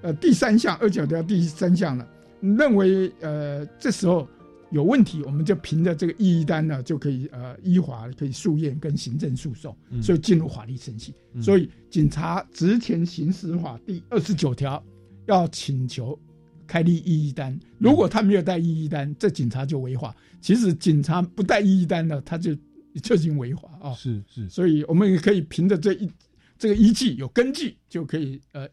[0.03, 2.07] 呃第三项二九条第三项呢，
[2.41, 4.27] 认为呃这时候
[4.71, 11.13] 有问题，我们就凭着这个异议单呢，就可以呃依法可以诉验跟行政诉讼，嗯所以进入法律程序。
[11.35, 14.83] 嗯所以警察职权行使法第二十九条
[15.27, 16.19] 要请求
[16.67, 20.15] 开立异议单，如果他没有带异议单，这警察就违法。
[20.41, 22.55] 其实警察不带异议单呢，他就
[23.03, 23.93] 就已经违法啊。
[23.95, 26.11] 是是，所以我们也可以凭着这一
[26.59, 28.69] 这个依据有根据，就可以呃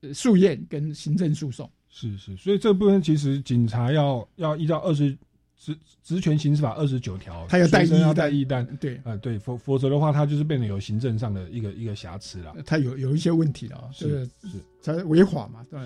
[0.00, 1.70] 呃诉验跟行政诉讼。
[1.88, 5.16] 是是，所以这部分其实警察要要依照二十
[5.56, 12.54] 职职权刑事法二十九条，他要带随身要带一单，对啊、对，否否则的话，他就是变得有行政上的一个一个瑕疵了。
[12.64, 15.80] 他有有一些问题了啊，是个是才违法嘛，对。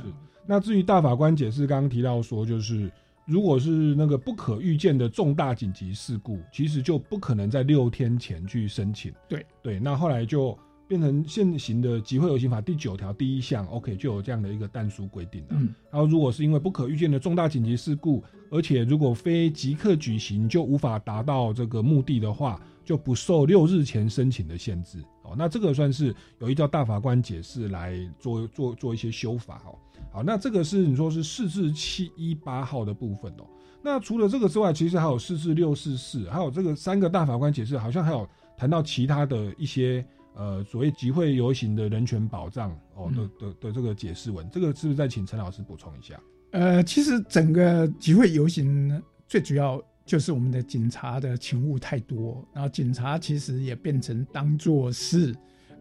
[0.46, 2.90] 那至于大法官解释，刚刚提到说，就是
[3.24, 9.12] 如果是那个不可预见的重大紧急事故，其实就不可能在六天前去申请。
[9.28, 15.48] 对对，那后来就变成现行的集会游行法第九条第一项，OK 就有这样的一个但书规定了。
[15.52, 24.98] 嗯然后如果是因为不可预见的重大紧急事故，而且如果非即刻举行就无法达到这个目的的话，就不受六日前申请的限制。
[25.22, 29.78] 哦，那这个算是有依照大法官解释来做做做一些修法哦。
[30.12, 33.44] 好，那这个是你说是四至七一八号的部分哦。
[33.82, 40.04] 那除了这个之外，其实还有四至六四四，还有这个三个大法官解释，好像还有谈到其他的一些
[40.34, 46.20] 呃所谓集会游行的人权保障哦的的的这个解释文，这个是不是再请陈老师补充一下？
[46.52, 55.34] 呃，其实整个集会游行，最主要就是我们的警察的勤务太多，然后警察其实也变成当做是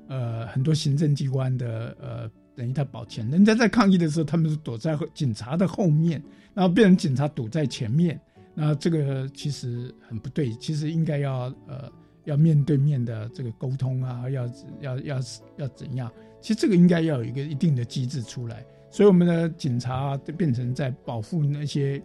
[0.08, 6.22] 呃很多行政机关的呃等于他保全，人家在抗议的时候，他们是躲在警察的后面，
[6.54, 8.20] 然后变成警察堵在前面，
[8.54, 11.92] 那这个其实很不对，其实应该要呃
[12.26, 14.46] 要面对面的这个沟通啊，要
[14.82, 15.20] 要要
[15.58, 16.12] 要怎样？
[16.40, 18.66] 其实这个应该要有一个一定的机制出来。
[18.94, 22.04] 所以我们的警察就变成在保护那些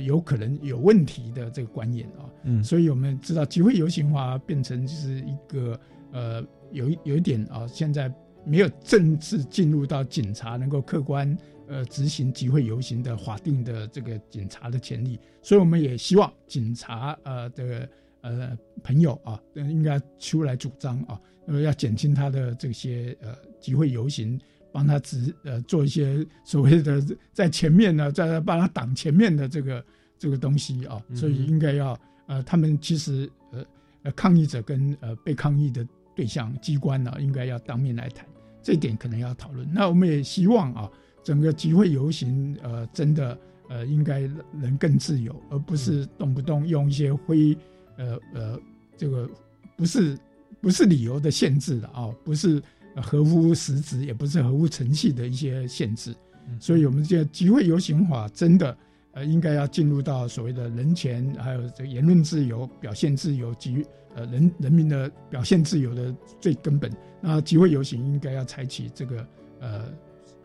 [0.00, 2.24] 有可能有问题的这个观念啊。
[2.44, 5.78] 嗯所以我们知道集会游行化变成就是一个
[6.12, 8.12] 呃有有一点啊，现在
[8.44, 17.88] 没有正式进入到警察能够客观呃执行集会游行的法定的这个警察的权利，所以我们也希望警察呃的
[18.20, 24.40] 呃朋友啊，呃应该出来主张啊，呃要减轻他的这些呃集会游行，
[24.76, 27.02] 帮他指呃做一些所谓的
[27.32, 29.84] 在前面呢，在帮他挡前面的这个
[30.18, 33.64] 这个东西啊，所以应该要呃他们其实呃
[34.02, 38.26] 呃抗议者跟呃被抗议的对象机关呢，应该要当面来谈，
[38.62, 39.66] 这一点可能要讨论。
[39.72, 40.90] 那我们也希望啊，
[41.24, 43.38] 整个集会游行呃真的。
[43.68, 47.58] 呃，应该能更自由，而不是动不动用一些非
[47.96, 48.60] 呃呃
[48.96, 49.28] 这个
[49.76, 50.16] 不是
[50.60, 52.62] 不是理由的限制的啊，不是
[53.02, 56.14] 合乎实质，也不是合乎程序的一些限制。
[56.60, 58.76] 所以，我们这集会游行法真的
[59.12, 63.84] 呃应该要进入到所谓的人权，还有这个言论自由、表现自由及
[64.14, 66.90] 呃人人民的表现自由的最根本。
[67.20, 69.28] 那集会游行应该要采取这个
[69.60, 69.84] 呃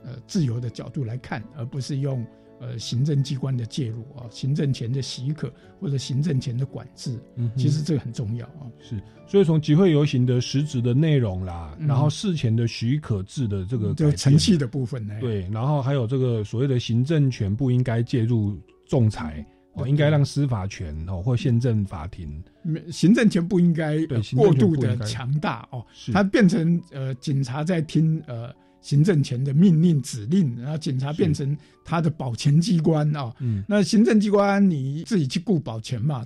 [0.03, 2.25] 呃自由的角度来看，而不是用。
[2.61, 8.69] 呃，行政机关的介入啊，行政权的许可或者行政权的管制，嗯，其实这个很重要啊。
[8.79, 18.55] 是，所以从集会游行的实质的内容啦，然后事前的许可制的这个这程序的部分呢，对，然后还有这个所谓的行政权不应该介入
[18.87, 19.43] 仲裁
[19.73, 22.43] 哦，应该让司法权哦或宪政法庭，
[22.91, 23.97] 行政权不应该
[24.35, 25.83] 过度的强大哦，
[26.13, 28.53] 它变成呃警察在听呃。
[28.81, 31.55] 行政权的命令指令，然后警察变成
[31.85, 33.33] 他的保全机关啊。
[33.39, 36.25] 嗯，那行政机关你自己去顾保全嘛，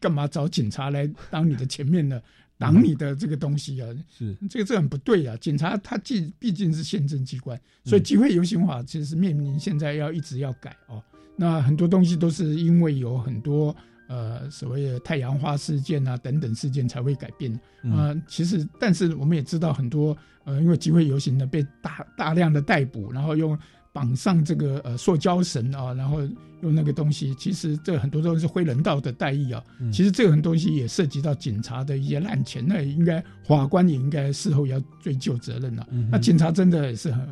[0.00, 2.22] 干嘛找警察来当你的前面的
[2.56, 3.88] 挡你的这个东西啊？
[4.16, 5.36] 是这个这很不对啊！
[5.38, 11.02] 警察他既毕竟是宪政机关，所以集会游行法其实面临现在要一直要改哦。
[11.36, 13.76] 那很多东西都是因为有很多。
[14.08, 17.52] 呃，所谓的太阳花事件啊等等事件才会改变
[17.92, 18.14] 啊。
[18.28, 23.58] 其实，但是我们也知道很多呃，因为集会游行呢被大大量的逮捕，然后用
[23.92, 26.20] 绑上这个呃塑胶绳啊，然后
[26.62, 29.62] 用那个东西，其实这很多都是非人道的待遇啊。
[29.92, 35.86] 其实这个很多东西也涉及到警察的一些滥权，那也应该法官也应该事后要追究责任了。
[36.10, 37.26] 那警察真的也是很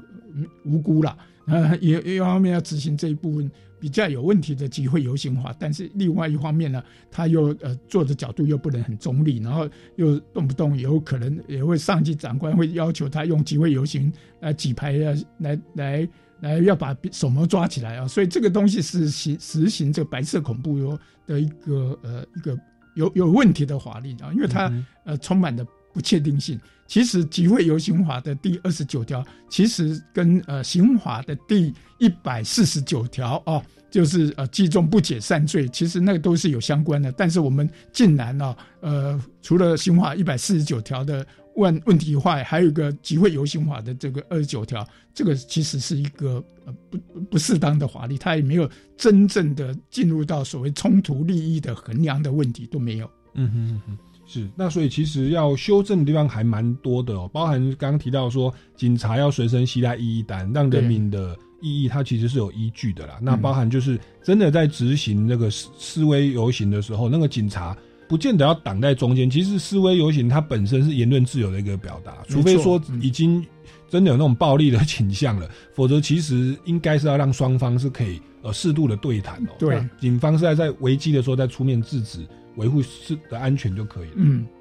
[0.65, 1.17] 无辜了，
[1.47, 3.51] 呃，也一方面要执行这一部分。
[3.85, 14.11] 比较有问题的集会游行化，但是另外一方面呢，他又呃做的角度又不能很中立，然后又动不动有可能也会上级长官会要求他用集会游行
[14.41, 16.09] 来举牌啊，来来
[16.41, 22.59] 来要把手模抓起来啊，所以这个东西是行实行这个白色恐怖哟的一个呃一个
[22.95, 24.73] 有有问题的法律啊，因为它
[25.05, 25.63] 呃充满的
[25.93, 26.59] 不确定性。
[26.87, 33.63] 其实集会游行法的第二十九条，其实跟呃刑法的第一百四十九条啊，
[33.95, 37.13] 就是呃聚众不解散罪，其实那个都是有相关的。
[37.13, 41.25] 但是我们竟然呢，呃，除了刑法一百四十九条的
[41.55, 44.85] 问问题外，还有一个集会游行法的这个二十九条，
[45.15, 46.99] 这个其实是一个呃不
[47.31, 53.09] 不适当的法律，它也没有真正的进入到所谓冲突利益的衡量的问题都没有。
[53.35, 53.99] 嗯哼嗯哼。
[54.27, 63.19] 是，那所以其实要修正的地方还蛮多的哦，包含刚刚提到说，警察要随身携带一一单，让人民的异议它其实是有依据的啦。
[63.23, 67.75] 那包含就是真的在执行那个示示威游行的时候，那个警察
[68.07, 69.31] 不见得要挡在中间。
[69.31, 73.45] 其实示威游行它本身是言论自由的一个表达，除非说已经
[73.89, 79.51] 真的有那种暴力的倾向了，否则其实应该是要让双方是可以呃适度的对谈哦。
[79.59, 82.21] 对，警方是在在危机的时候再出面制止。
[82.57, 84.15] 维护是的安全就可以了。
[84.15, 84.54] 嗯，对。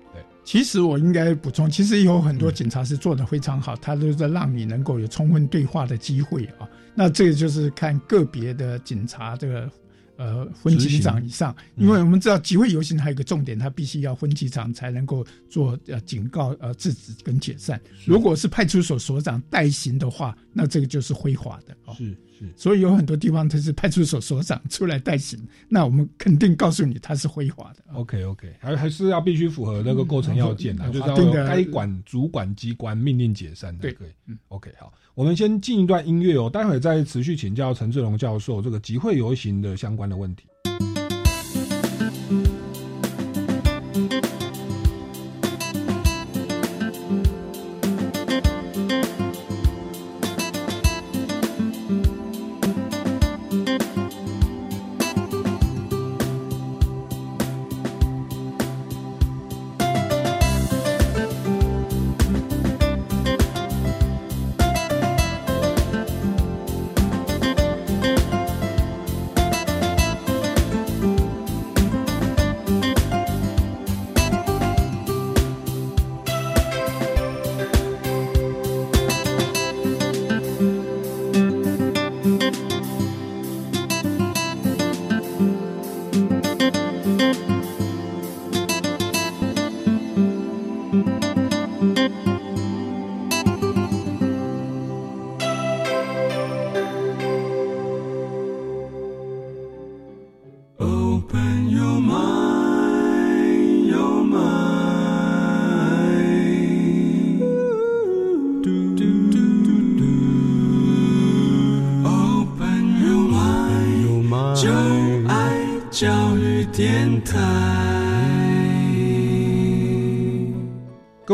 [0.43, 6.67] 其实我应该补充，其实有很多警察是做的非常好，他都在让你能够有充分对话的机会啊。
[6.95, 9.69] 那这个就是看个别的警察这个。
[10.15, 17.81] 呃，分局长以上，因为我们知道集会游行还有一个重点，他必须要分局长才能够做呃警告、呃制止跟解散。
[18.05, 21.95] 如果是派出所所长代行的话，那这个就是非法的哦。
[21.97, 22.15] 是是，
[22.55, 25.39] 所以有很多地方他是派出所所长出来代行，
[25.69, 27.83] 那我们肯定告诉你他是非法的。
[27.93, 33.91] OK OK，还还是要必须符合那个构成要件的，就是要该管主管机关命令解散的。
[33.91, 34.91] 对，嗯，OK 好。
[35.15, 40.45] 我们先进一段音乐哦，待会再持续请教陈志龙教授这个集会游行的相关的问题。
[42.29, 42.62] 教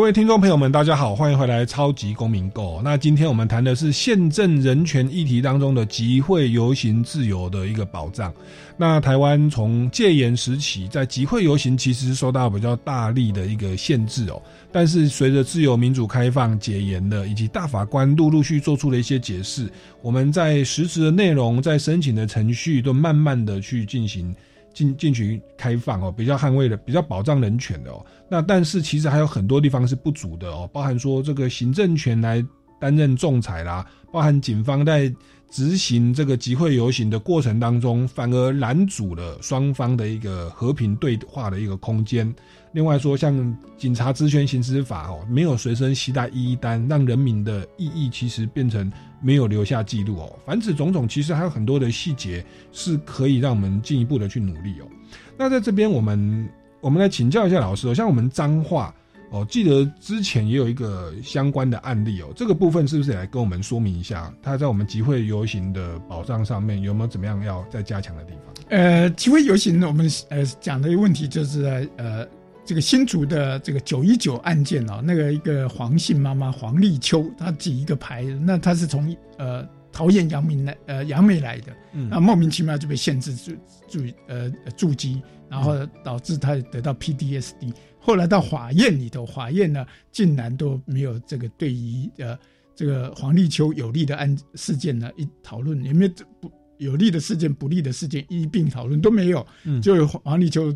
[0.09, 2.79] 位听众朋友们，大家好，欢迎回来《超级公民购》。
[2.81, 8.33] 那今天我们谈的是宪政人权议题当中的集会游行自由的一个保障。
[8.75, 14.41] 那台湾从戒严时期，在集会游行其实受到比较大力的一个限制哦。
[14.71, 24.35] 但是随着自由民主开放、解严的，以及大法官陆陆续做出了一些解释，我们在实质的内容、在申请的程序都慢慢的去进行。
[24.71, 28.05] 进进行开放哦，比较捍卫的、比较保障人权的哦。
[28.29, 32.45] 那但是其实还有很多地方是不足的哦，包含说这个行政权来
[32.79, 35.13] 担任仲裁啦，包含警方在
[35.49, 42.31] 执行这个集会游行的过程当中，反而拦阻了双方的一个和平对话的一个空间。
[42.71, 48.91] 另外说，像警察职权行使法哦，没有随身携带一一单，让人民的异议其实变成
[49.23, 50.39] 没有留下记录哦。
[50.45, 54.87] 凡此种种，其实还有很多的细节是可以让我们进一步的去努力哦。
[55.35, 56.47] 那在这边，我们
[56.81, 58.93] 我们来请教一下老师哦，像我们彰化
[59.31, 64.33] 哦，记得之前也有一个相关的案例哦，这个部分是不是也来跟我们说明一下？
[64.41, 68.53] 它在我们集会游行的保障上面有没有怎么样要再加强的地方？
[68.69, 72.27] 呃，集会游行，我们呃讲的一个问题就是在呃。
[72.65, 79.67] 这个新竹的这个九一九案件哦，那个一个黄姓妈妈黄立秋，她举一个牌，那她是从呃
[79.99, 81.75] 桃园杨明来呃杨梅来的，
[82.09, 83.51] 那莫名其妙就被限制住
[83.89, 87.73] 住呃住机，然后导致他得到 PDSD。
[87.99, 92.39] 后来到法院里头，法院呢竟然都没有这个对于呃
[92.73, 99.45] 这个黄立秋有利的案事件呢一讨论，也没有不有利的事件、不利的事件一并讨论都没有，
[99.83, 100.73] 就黄立秋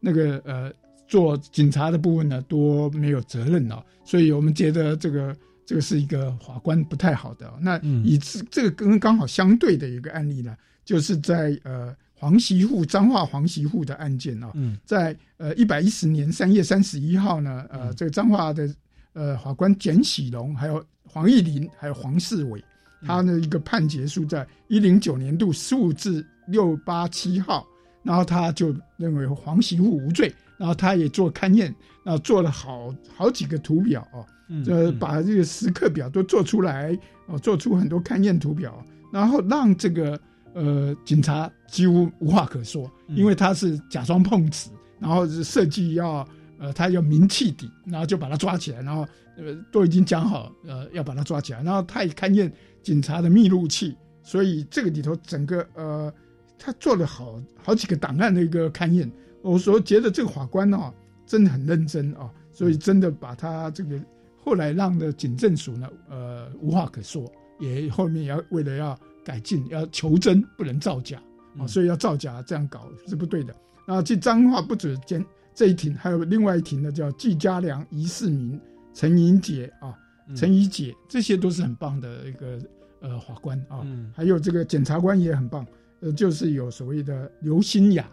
[0.00, 0.72] 那个呃。
[1.08, 5.32] 做警察的部分呢，多没有责任哦，所以我们觉得这个
[5.66, 7.52] 这个是一个法官不太好的。
[7.60, 14.50] 那以这这个跟刚好相对的一个案例呢，就是在呃黄媳妇彰化黄媳妇的案件啊，
[14.84, 18.72] 在呃一百一十年三月三十一号呢，呃这个彰化的
[19.12, 22.64] 呃法官简喜龙，还有黄义林，还有黄世伟，
[23.02, 27.66] 他的一个判决书在一零九年度十五至六八七号，
[28.02, 30.32] 然后他就认为黄媳妇无罪。
[30.58, 31.66] 然后他也做勘验，
[32.02, 34.24] 然后做了好好几个图表哦，
[34.66, 40.20] 呃，把这个时刻表都做出来哦，做出很多勘验图表，然后让这个
[40.54, 46.26] 呃警察几乎无话可说，因为他是假装碰瓷，然后设计要
[46.58, 56.12] 呃他要明气底，然后就把他抓起来，然后呃都已经讲好呃要把他抓起来，然后他也勘验警察的密录器，所以这个里头整个呃
[56.58, 59.10] 他做了好好几个档案的一个勘验。
[59.42, 60.92] 我说觉得这个法官呢，
[61.26, 64.00] 真的很认真啊，所以真的把他这个
[64.46, 71.20] 后来让的警政署呢，呃，无话可说，也后面要为了要改进，要求真，不能造假
[71.58, 73.52] 啊，所以要造假这样搞是不对的。
[73.84, 78.60] 然后这脏话不止监这一庭，还有另外一庭呢叫季家良、余世民、
[78.94, 79.92] 陈莹姐啊、
[80.36, 82.56] 陈怡姐，这些都是很棒的一个
[83.00, 83.84] 呃法官啊，
[84.14, 85.66] 还有这个检察官也很棒，
[86.02, 88.08] 呃，就是有所谓的刘新雅。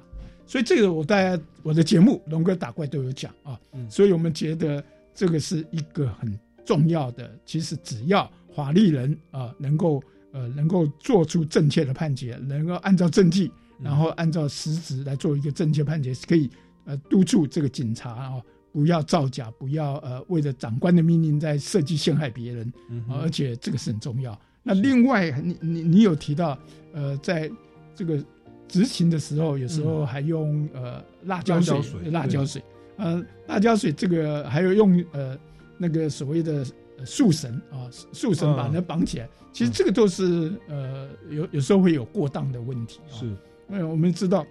[0.46, 3.58] 所以这个我大家我的节目龙哥打怪都有讲啊，
[3.88, 7.30] 所以我们觉得这个是一个很重要的。
[7.45, 10.01] 其实只要法律人啊能够
[10.32, 16.49] 呃能够做出正确的判决，能够按照证据，然后按照实质来做一个正确判决，是可以
[16.86, 18.41] 呃督促这个警察啊
[18.72, 22.74] 不要造假，不要呃为了长官的命令在设计陷害别人，
[23.09, 24.39] 而且这个是很重要。
[24.64, 26.57] 那另外你你你有提到
[26.93, 27.51] 呃在
[27.95, 28.24] 这个。
[28.66, 32.59] 执勤的时候，有时候还用呃辣椒水，辣椒水，
[32.98, 35.38] 呃辣椒水这个还有用呃
[35.78, 36.66] 那个所谓的
[37.06, 39.30] 树绳啊，树绳把人绑起来。
[39.52, 43.00] 其实这个都是呃有有时候会有过当的问题。
[43.10, 43.26] 是，
[43.70, 44.46] 因为我们知道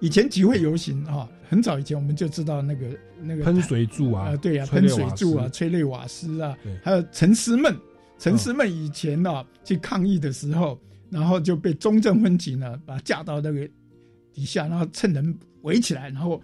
[0.00, 2.86] 以前集会游行啊，很早以前我们就知道那个
[3.22, 7.74] 那个喷水柱啊，对呀，喷水柱啊，催泪瓦斯啊，还有陈思闷，
[8.18, 10.78] 陈思闷以前呢去抗议的时候。
[11.10, 13.70] 然后就被中正分局呢，把他架到那个
[14.32, 16.42] 底下，然后趁人围起来，然后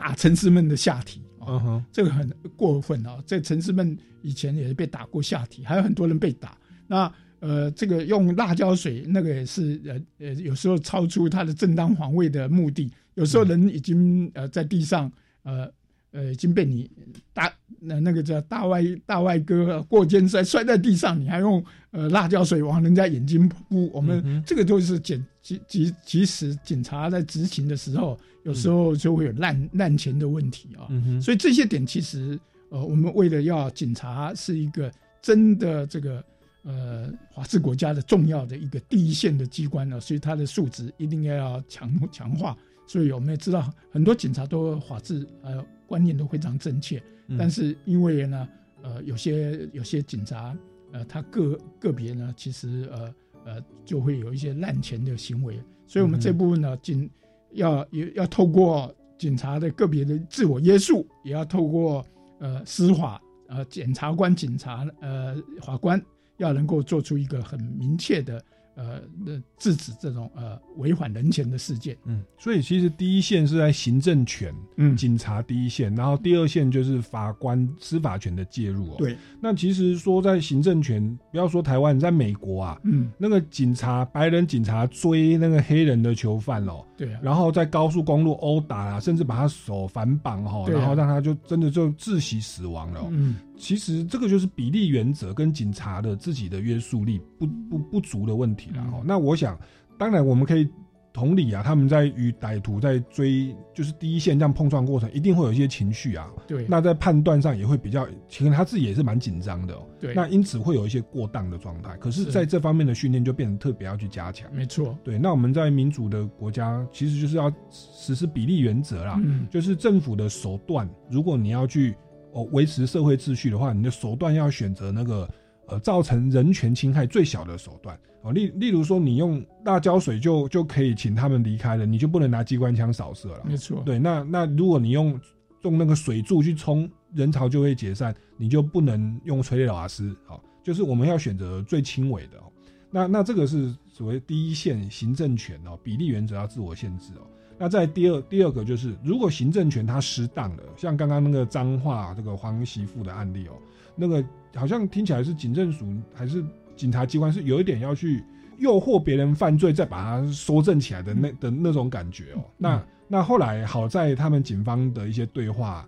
[0.00, 1.20] 打陈世们的下体。
[1.46, 3.22] 嗯哼，这个很过分啊！
[3.26, 6.56] 这陈世们以前也是被打过下体，还有很多人被打。
[6.86, 12.90] 那呃，这个用辣椒水，那个也是呃呃，有时候超出他的正当防卫的目的。
[13.14, 15.10] 有时候人已经呃在地上
[15.42, 15.70] 呃。
[16.12, 16.90] 呃，已经被你
[17.32, 30.88] 大那那个叫大外大外哥过肩摔摔在地上，你还用呃辣椒水往人家眼睛扑，我们这个都是检即即即使警察在执勤的时候，有时候就会有滥滥钱的问题啊。
[31.22, 32.38] 所以这些点其实
[32.70, 34.92] 呃，我们为了要警察是一个
[35.22, 36.24] 真的这个
[36.64, 42.56] 呃法治国家的重要的一个第一线的机关呢，所以它的素质一定要要强强化。
[42.86, 47.36] 所以我们也知道，很多警察都法治呃观念都非常正确，嗯。
[47.36, 48.48] 但是因为呢，
[48.82, 50.56] 呃，有些有些警察
[50.92, 53.14] 呃，他个个别呢，其实呃
[53.44, 57.10] 呃就会有一些滥权的行为，所以我们这部分呢，警
[57.54, 62.06] 要也要透过警察的个别的自我约束，也要透过
[62.38, 66.00] 呃司法呃检察官、警察呃法官
[66.36, 68.40] 要能够做出一个很明确的
[68.80, 71.96] 呃的制止这种呃违反人权的事件。
[72.06, 74.96] 嗯，所以其实第一线是在行政权，嗯。
[74.96, 78.96] 警察第一线，然后第二线就是法官司法权的介入哦。
[78.98, 90.78] 对，那其实说在行政权，不要说台湾，在美国啊，嗯，那个警察白人警察追那个黑人的囚犯哦，对啊，然后在高速公路殴打啊，甚至把他手反绑哈、对啊。
[90.78, 99.02] 然后让他就真的就窒息死亡了哦、嗯，其实这个就是比例原则跟警察的自己的约束力不不不足的问题了嗯哦。
[99.04, 99.58] 那我想，
[99.98, 100.66] 当然我们可以
[101.12, 106.30] 同理啊，他们在与歹徒在追，就是第一线这样碰撞过程，一定会有一些情绪啊。
[106.46, 109.86] 对那在判断上也会比较，其实他自己也是蛮紧张的哦。
[110.00, 111.96] 对那因此会有一些过当的状态。
[111.98, 114.48] 可是，是在这方面的训练就变得特别要去加强。
[114.54, 119.20] 没错，对，那我们在民主的国家，其实就是要实施比例原则啦。
[119.22, 121.94] 嗯就是政府的手段，如果你要去
[122.32, 125.28] 哦维持社会秩序的话，你的手段要选择那个
[125.66, 128.32] 呃造成人权侵害最小的手段哦。
[128.32, 133.42] 例例如说，你用辣椒水就就可以请他们离开了，你就不能拿机关枪扫射了。
[133.44, 135.18] 没错，对，那那如果你用
[135.62, 140.16] 用那个水柱去冲，人潮就会解散，你就不能用催泪瓦斯。
[140.26, 142.44] 好、就是我们要选择最轻微的哦。
[142.90, 147.22] 那那这个是所谓第一线行政权哦，比例原则要自我限制哦。
[147.62, 153.52] 那在第二第二个就是，如果行政权它失当了，像刚刚那个脏话这个黄媳妇的案例哦，
[153.94, 156.42] 那个好像听起来是警政署还是
[156.74, 158.24] 警察机关是有一点要去
[158.56, 162.42] 诱惑别人犯罪，再把它收正起来的那的那种感觉哦。
[162.56, 165.86] 那那后来好在他们警方的一些对话，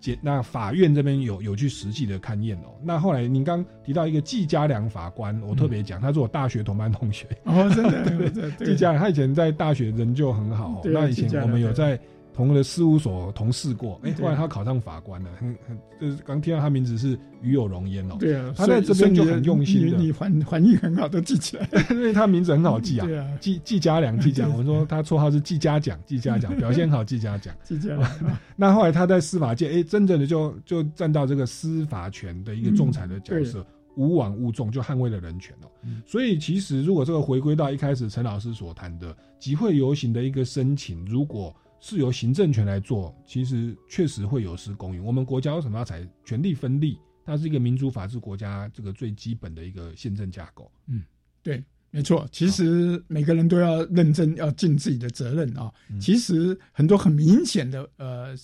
[0.00, 2.74] 检那法院这边有有去实际的勘验哦。
[2.82, 7.26] 那后来您刚提到一个季家良法官，我特别讲，他是我大学同班同学。
[7.44, 12.00] 哦，真的，对对对 季家良他以前在大学人就很好那以前我们有在
[12.40, 18.16] 同个的事务所同事过，哎，对后来他考上法官了，很很就是刚听到他名字是与有荣焉哦。
[18.18, 21.68] 对啊，他在这边就很用心的，你你反反应很好，都记起来。
[21.92, 27.54] 因为他名字很好记啊， 对啊，季季家良，季家良，我说他绰号是季家奖，季家奖 表现好，季家奖。
[27.62, 28.10] 季家良，
[28.56, 33.66] 那后来他在司法界，哎，真正的就就站到这个司法权的一个仲裁的角色，
[33.96, 35.68] 无往勿重，就捍卫了人权哦。
[36.06, 45.02] 所以其实如果这个回归到一开始陈老师所谈的集会游行的一个申请，如果是由行政权来做，其实确实会有失公允。
[45.02, 46.98] 我们国家为什么要采权力分立？
[47.24, 50.70] 它是一个民主法治国家这个最基本的一个宪政架构。
[50.86, 51.02] 嗯，
[51.42, 52.26] 对，没错。
[52.32, 55.72] 其实每个人都要认真，要尽自己的责任啊。
[56.00, 58.34] 其实很多很明显的，呃，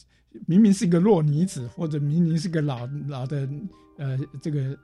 [0.46, 3.48] 明明是一个弱女子，或者明明是个老老的，
[3.98, 4.76] 呃，这个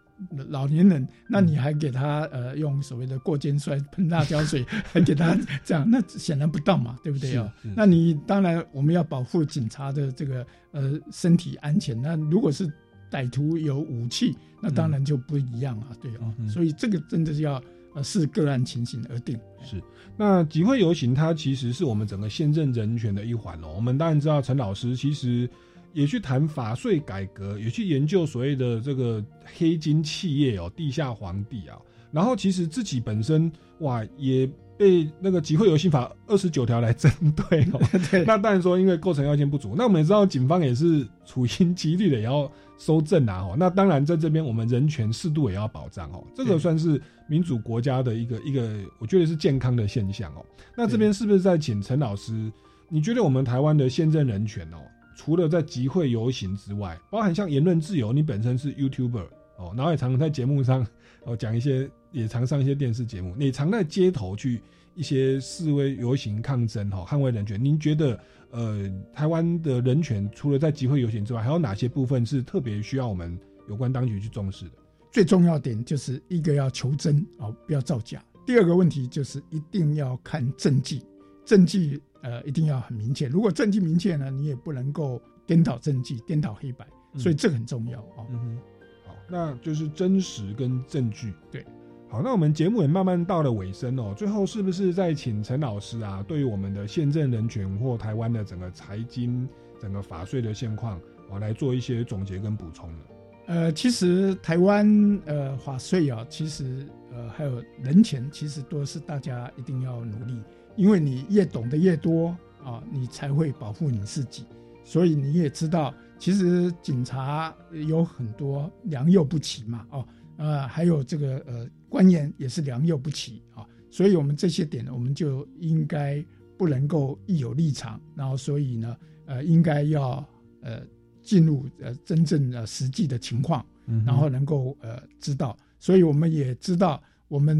[0.48, 7.38] 老年人，那你还给他呃用所谓的过肩摔、喷辣椒水，还给他这样，那显然不当嘛，对不对？
[7.76, 12.00] 那你当然我们要保护警察的这个呃身体安全。
[12.00, 12.70] 那如果是
[13.10, 16.32] 歹徒有武器，那当然就不一样啊，对啊。
[16.38, 17.62] 嗯所以这个真的是要
[17.94, 19.38] 呃视个案情形而定。
[19.62, 19.82] 是，
[20.16, 23.72] 那集会游行它其实是我们整个宪政人权的一环哦。
[23.74, 25.48] 我们当然知道陈老师其实
[25.92, 29.24] 也去谈法税改革，也去研究所谓的这个
[29.56, 31.78] 黑金企业哦，地下皇帝啊。
[32.10, 37.80] 然后其实自己本身哇也被那个集会游行法二十九条来针对哦。
[38.26, 43.56] 那当然说因为构成要件不足，那我们也知道警方也是处心积虑的也要收证啊哦。
[43.58, 50.44] 那当然在这边我们人权适度也要保障哦，这个算是民主国家的一个一个，我觉得是健康的现象哦。
[50.76, 52.52] 那这边是不是在请陈老师？
[52.90, 54.76] 你觉得我们台湾的宪政人权哦，
[55.14, 60.86] 除了在集会游行之外，包含像言论自由，你本身是 YouTuber 哦，然后也常常在节目上
[61.24, 64.60] 哦讲一些，也常上一些电视节目，你常在街头去
[64.94, 67.62] 一些示威游行抗争哈、哦，捍卫人权。
[67.62, 68.18] 您觉得
[68.50, 73.38] 呃，台湾的人权除了在集会游行之外，还有哪些部分是特别需要我们
[73.68, 74.72] 有关当局去重视的？
[75.10, 78.22] 最重要点就是一个要求真哦，不要造假。
[78.44, 81.00] 第二个问题就是一定要看证据，
[81.44, 83.26] 证据呃一定要很明确。
[83.28, 86.86] 如果证据明确呢，你也不能够颠倒证据、颠倒黑白，
[87.16, 88.26] 所以这个很重要哦。
[88.30, 88.58] 嗯哼，
[89.06, 91.32] 好，那就是真实跟证据。
[91.50, 91.64] 对，
[92.08, 94.14] 好，那我们节目也慢慢到了尾声哦。
[94.16, 99.48] 最后是不是再请陈老师啊，对于我们的宪政人权或台湾的整个财经、
[99.80, 102.98] 整个法税的现况，哦，来做一些总结跟补充呢？
[103.46, 110.40] 呃，其实台湾呃法税啊，其实呃还有人权，其实都是大家一定要努力，
[110.76, 114.44] 因为你越懂得越多啊，你才会保护你自己。
[114.84, 117.54] 所以你也知道，其实警察
[117.86, 120.06] 有很多良莠不齐嘛，哦，
[120.36, 123.64] 呃，还有这个呃官员也是良莠不齐啊。
[123.90, 126.24] 所以我们这些点，我们就应该
[126.56, 128.96] 不能够一有立场，然后所以呢，
[129.26, 130.26] 呃，应该要
[130.62, 130.82] 呃
[131.22, 133.64] 进入呃真正的实际的情况，
[134.04, 135.56] 然后能够呃知道。
[135.78, 137.02] 所以我们也知道，
[137.32, 137.56] 我们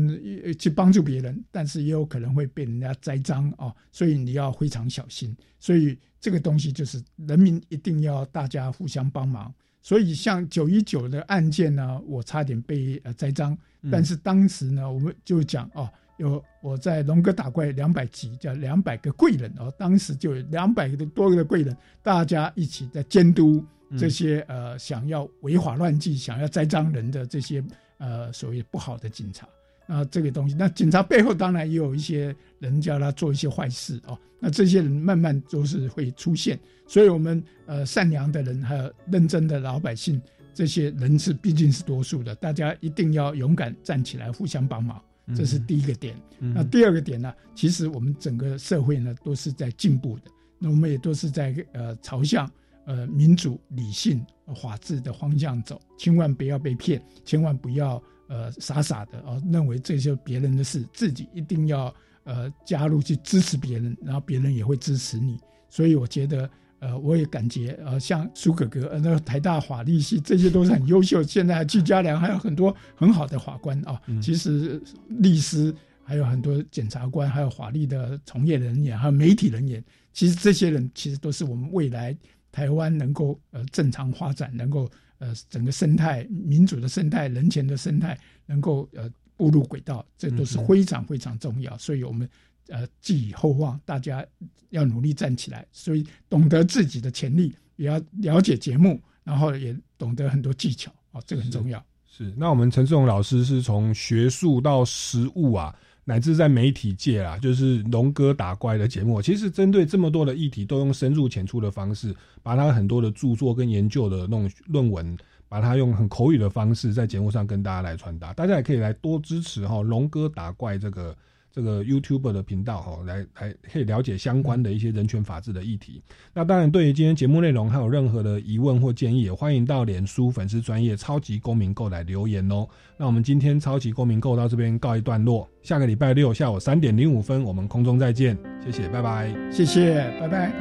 [0.59, 5.35] 去帮助别人，但是也有可能会被人家栽赃啊，所以你要非常小心。
[5.59, 9.53] 所以这个东西就是人民一定要大家互相帮忙。
[9.81, 13.57] 所以像九一九的案件呢，我差点被呃栽赃，
[13.91, 15.89] 但是当时呢，我们就讲哦。
[16.19, 23.65] 有我在龙哥打怪两百集，叫两百个贵人哦，当时就有两百个多个贵人，大家一起在监督
[23.99, 27.65] 这些呃想要违法乱纪、想要栽赃人的这些
[27.97, 29.49] 呃所谓不好的警察
[29.87, 40.21] 啊，这个东西，那警察背后当然也有一些人叫他做一些坏事哦，那这些人慢慢都是会出现，所以我们呃善良的人还有认真的老百姓，
[40.55, 45.03] 这些人是毕竟是多数的，大家一定要勇敢站起来，互相帮忙。
[45.37, 46.17] 这是第一个点。
[46.41, 47.33] 那第二个点呢？
[47.55, 50.23] 其实我们整个社会呢都是在进步的。
[50.59, 52.51] 那我们也都是在呃朝向
[52.87, 54.27] 呃民主、理性、
[54.61, 55.81] 法治的方向走。
[55.97, 58.03] 千万不要被骗，千万不要
[58.33, 65.39] 呃傻傻的哦认为这些别人的事，自己一定要呃加入去支持别人，然后别人也会支持你。
[65.69, 66.49] 所以我觉得。
[66.83, 71.23] 呃，我也感觉，呃，像苏哥哥，呃，那个台大法律系，这些都是很优秀。
[71.23, 74.03] 现在季家良还有很多很好的法官啊。
[74.21, 75.73] 其实律师
[76.03, 79.81] 还有很多检察官，还有法律的从业人员，还有媒体人员，
[80.13, 82.17] 其实这些人其实都是我们未来
[82.51, 84.91] 台湾能够呃正常发展，能够
[85.23, 91.79] 呃整个生态民主的生态、人权的生态能够呃步入轨道，这都是非常非常重要。
[91.79, 92.29] 所以我们。
[92.69, 94.25] 呃，寄予厚望，大家
[94.71, 95.67] 要努力站起来。
[95.73, 101.85] 所以，懂得自己的潜力，也要了解节目，然后也懂得很多技巧啊，这个很重要。
[102.07, 105.75] 是，那我们陈志荣老师是从学术到实务啊，
[106.05, 115.17] 乃至在媒体界啊，就是龙哥打怪的节目，其实针对这么多的议题，都用深入浅出的方式，把他很多的著作跟研究的那种论文，
[115.49, 118.33] 把它用很口语的方式在节目上跟大家来传达。
[118.33, 121.17] 大家也可以来多支持哈，龙哥打怪这个。
[121.55, 126.03] 这个 YouTube 的频道哈，来来可以了解相关的一些人权法治的议题。
[126.33, 132.67] 那当然，对于今天节目内容还有任何的疑问或建议，也欢迎到脸书粉丝专业超级公民购来留言哦。
[132.97, 138.35] 那我们今天超级公民购到这边告一段落，下个礼拜六下午三点零五分，我们空中再见，
[138.65, 140.53] 谢谢，拜拜，谢谢，拜拜。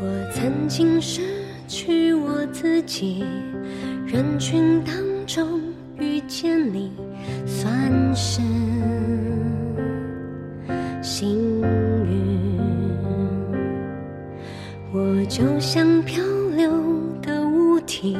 [0.00, 1.22] 我曾经失
[1.68, 3.24] 去我自己，
[4.06, 5.62] 人群当中
[5.98, 6.92] 遇见你。
[7.46, 7.72] 算
[8.14, 8.40] 是
[11.02, 12.60] 幸运，
[14.92, 16.22] 我就像漂
[16.56, 16.70] 流
[17.22, 18.16] 的物体，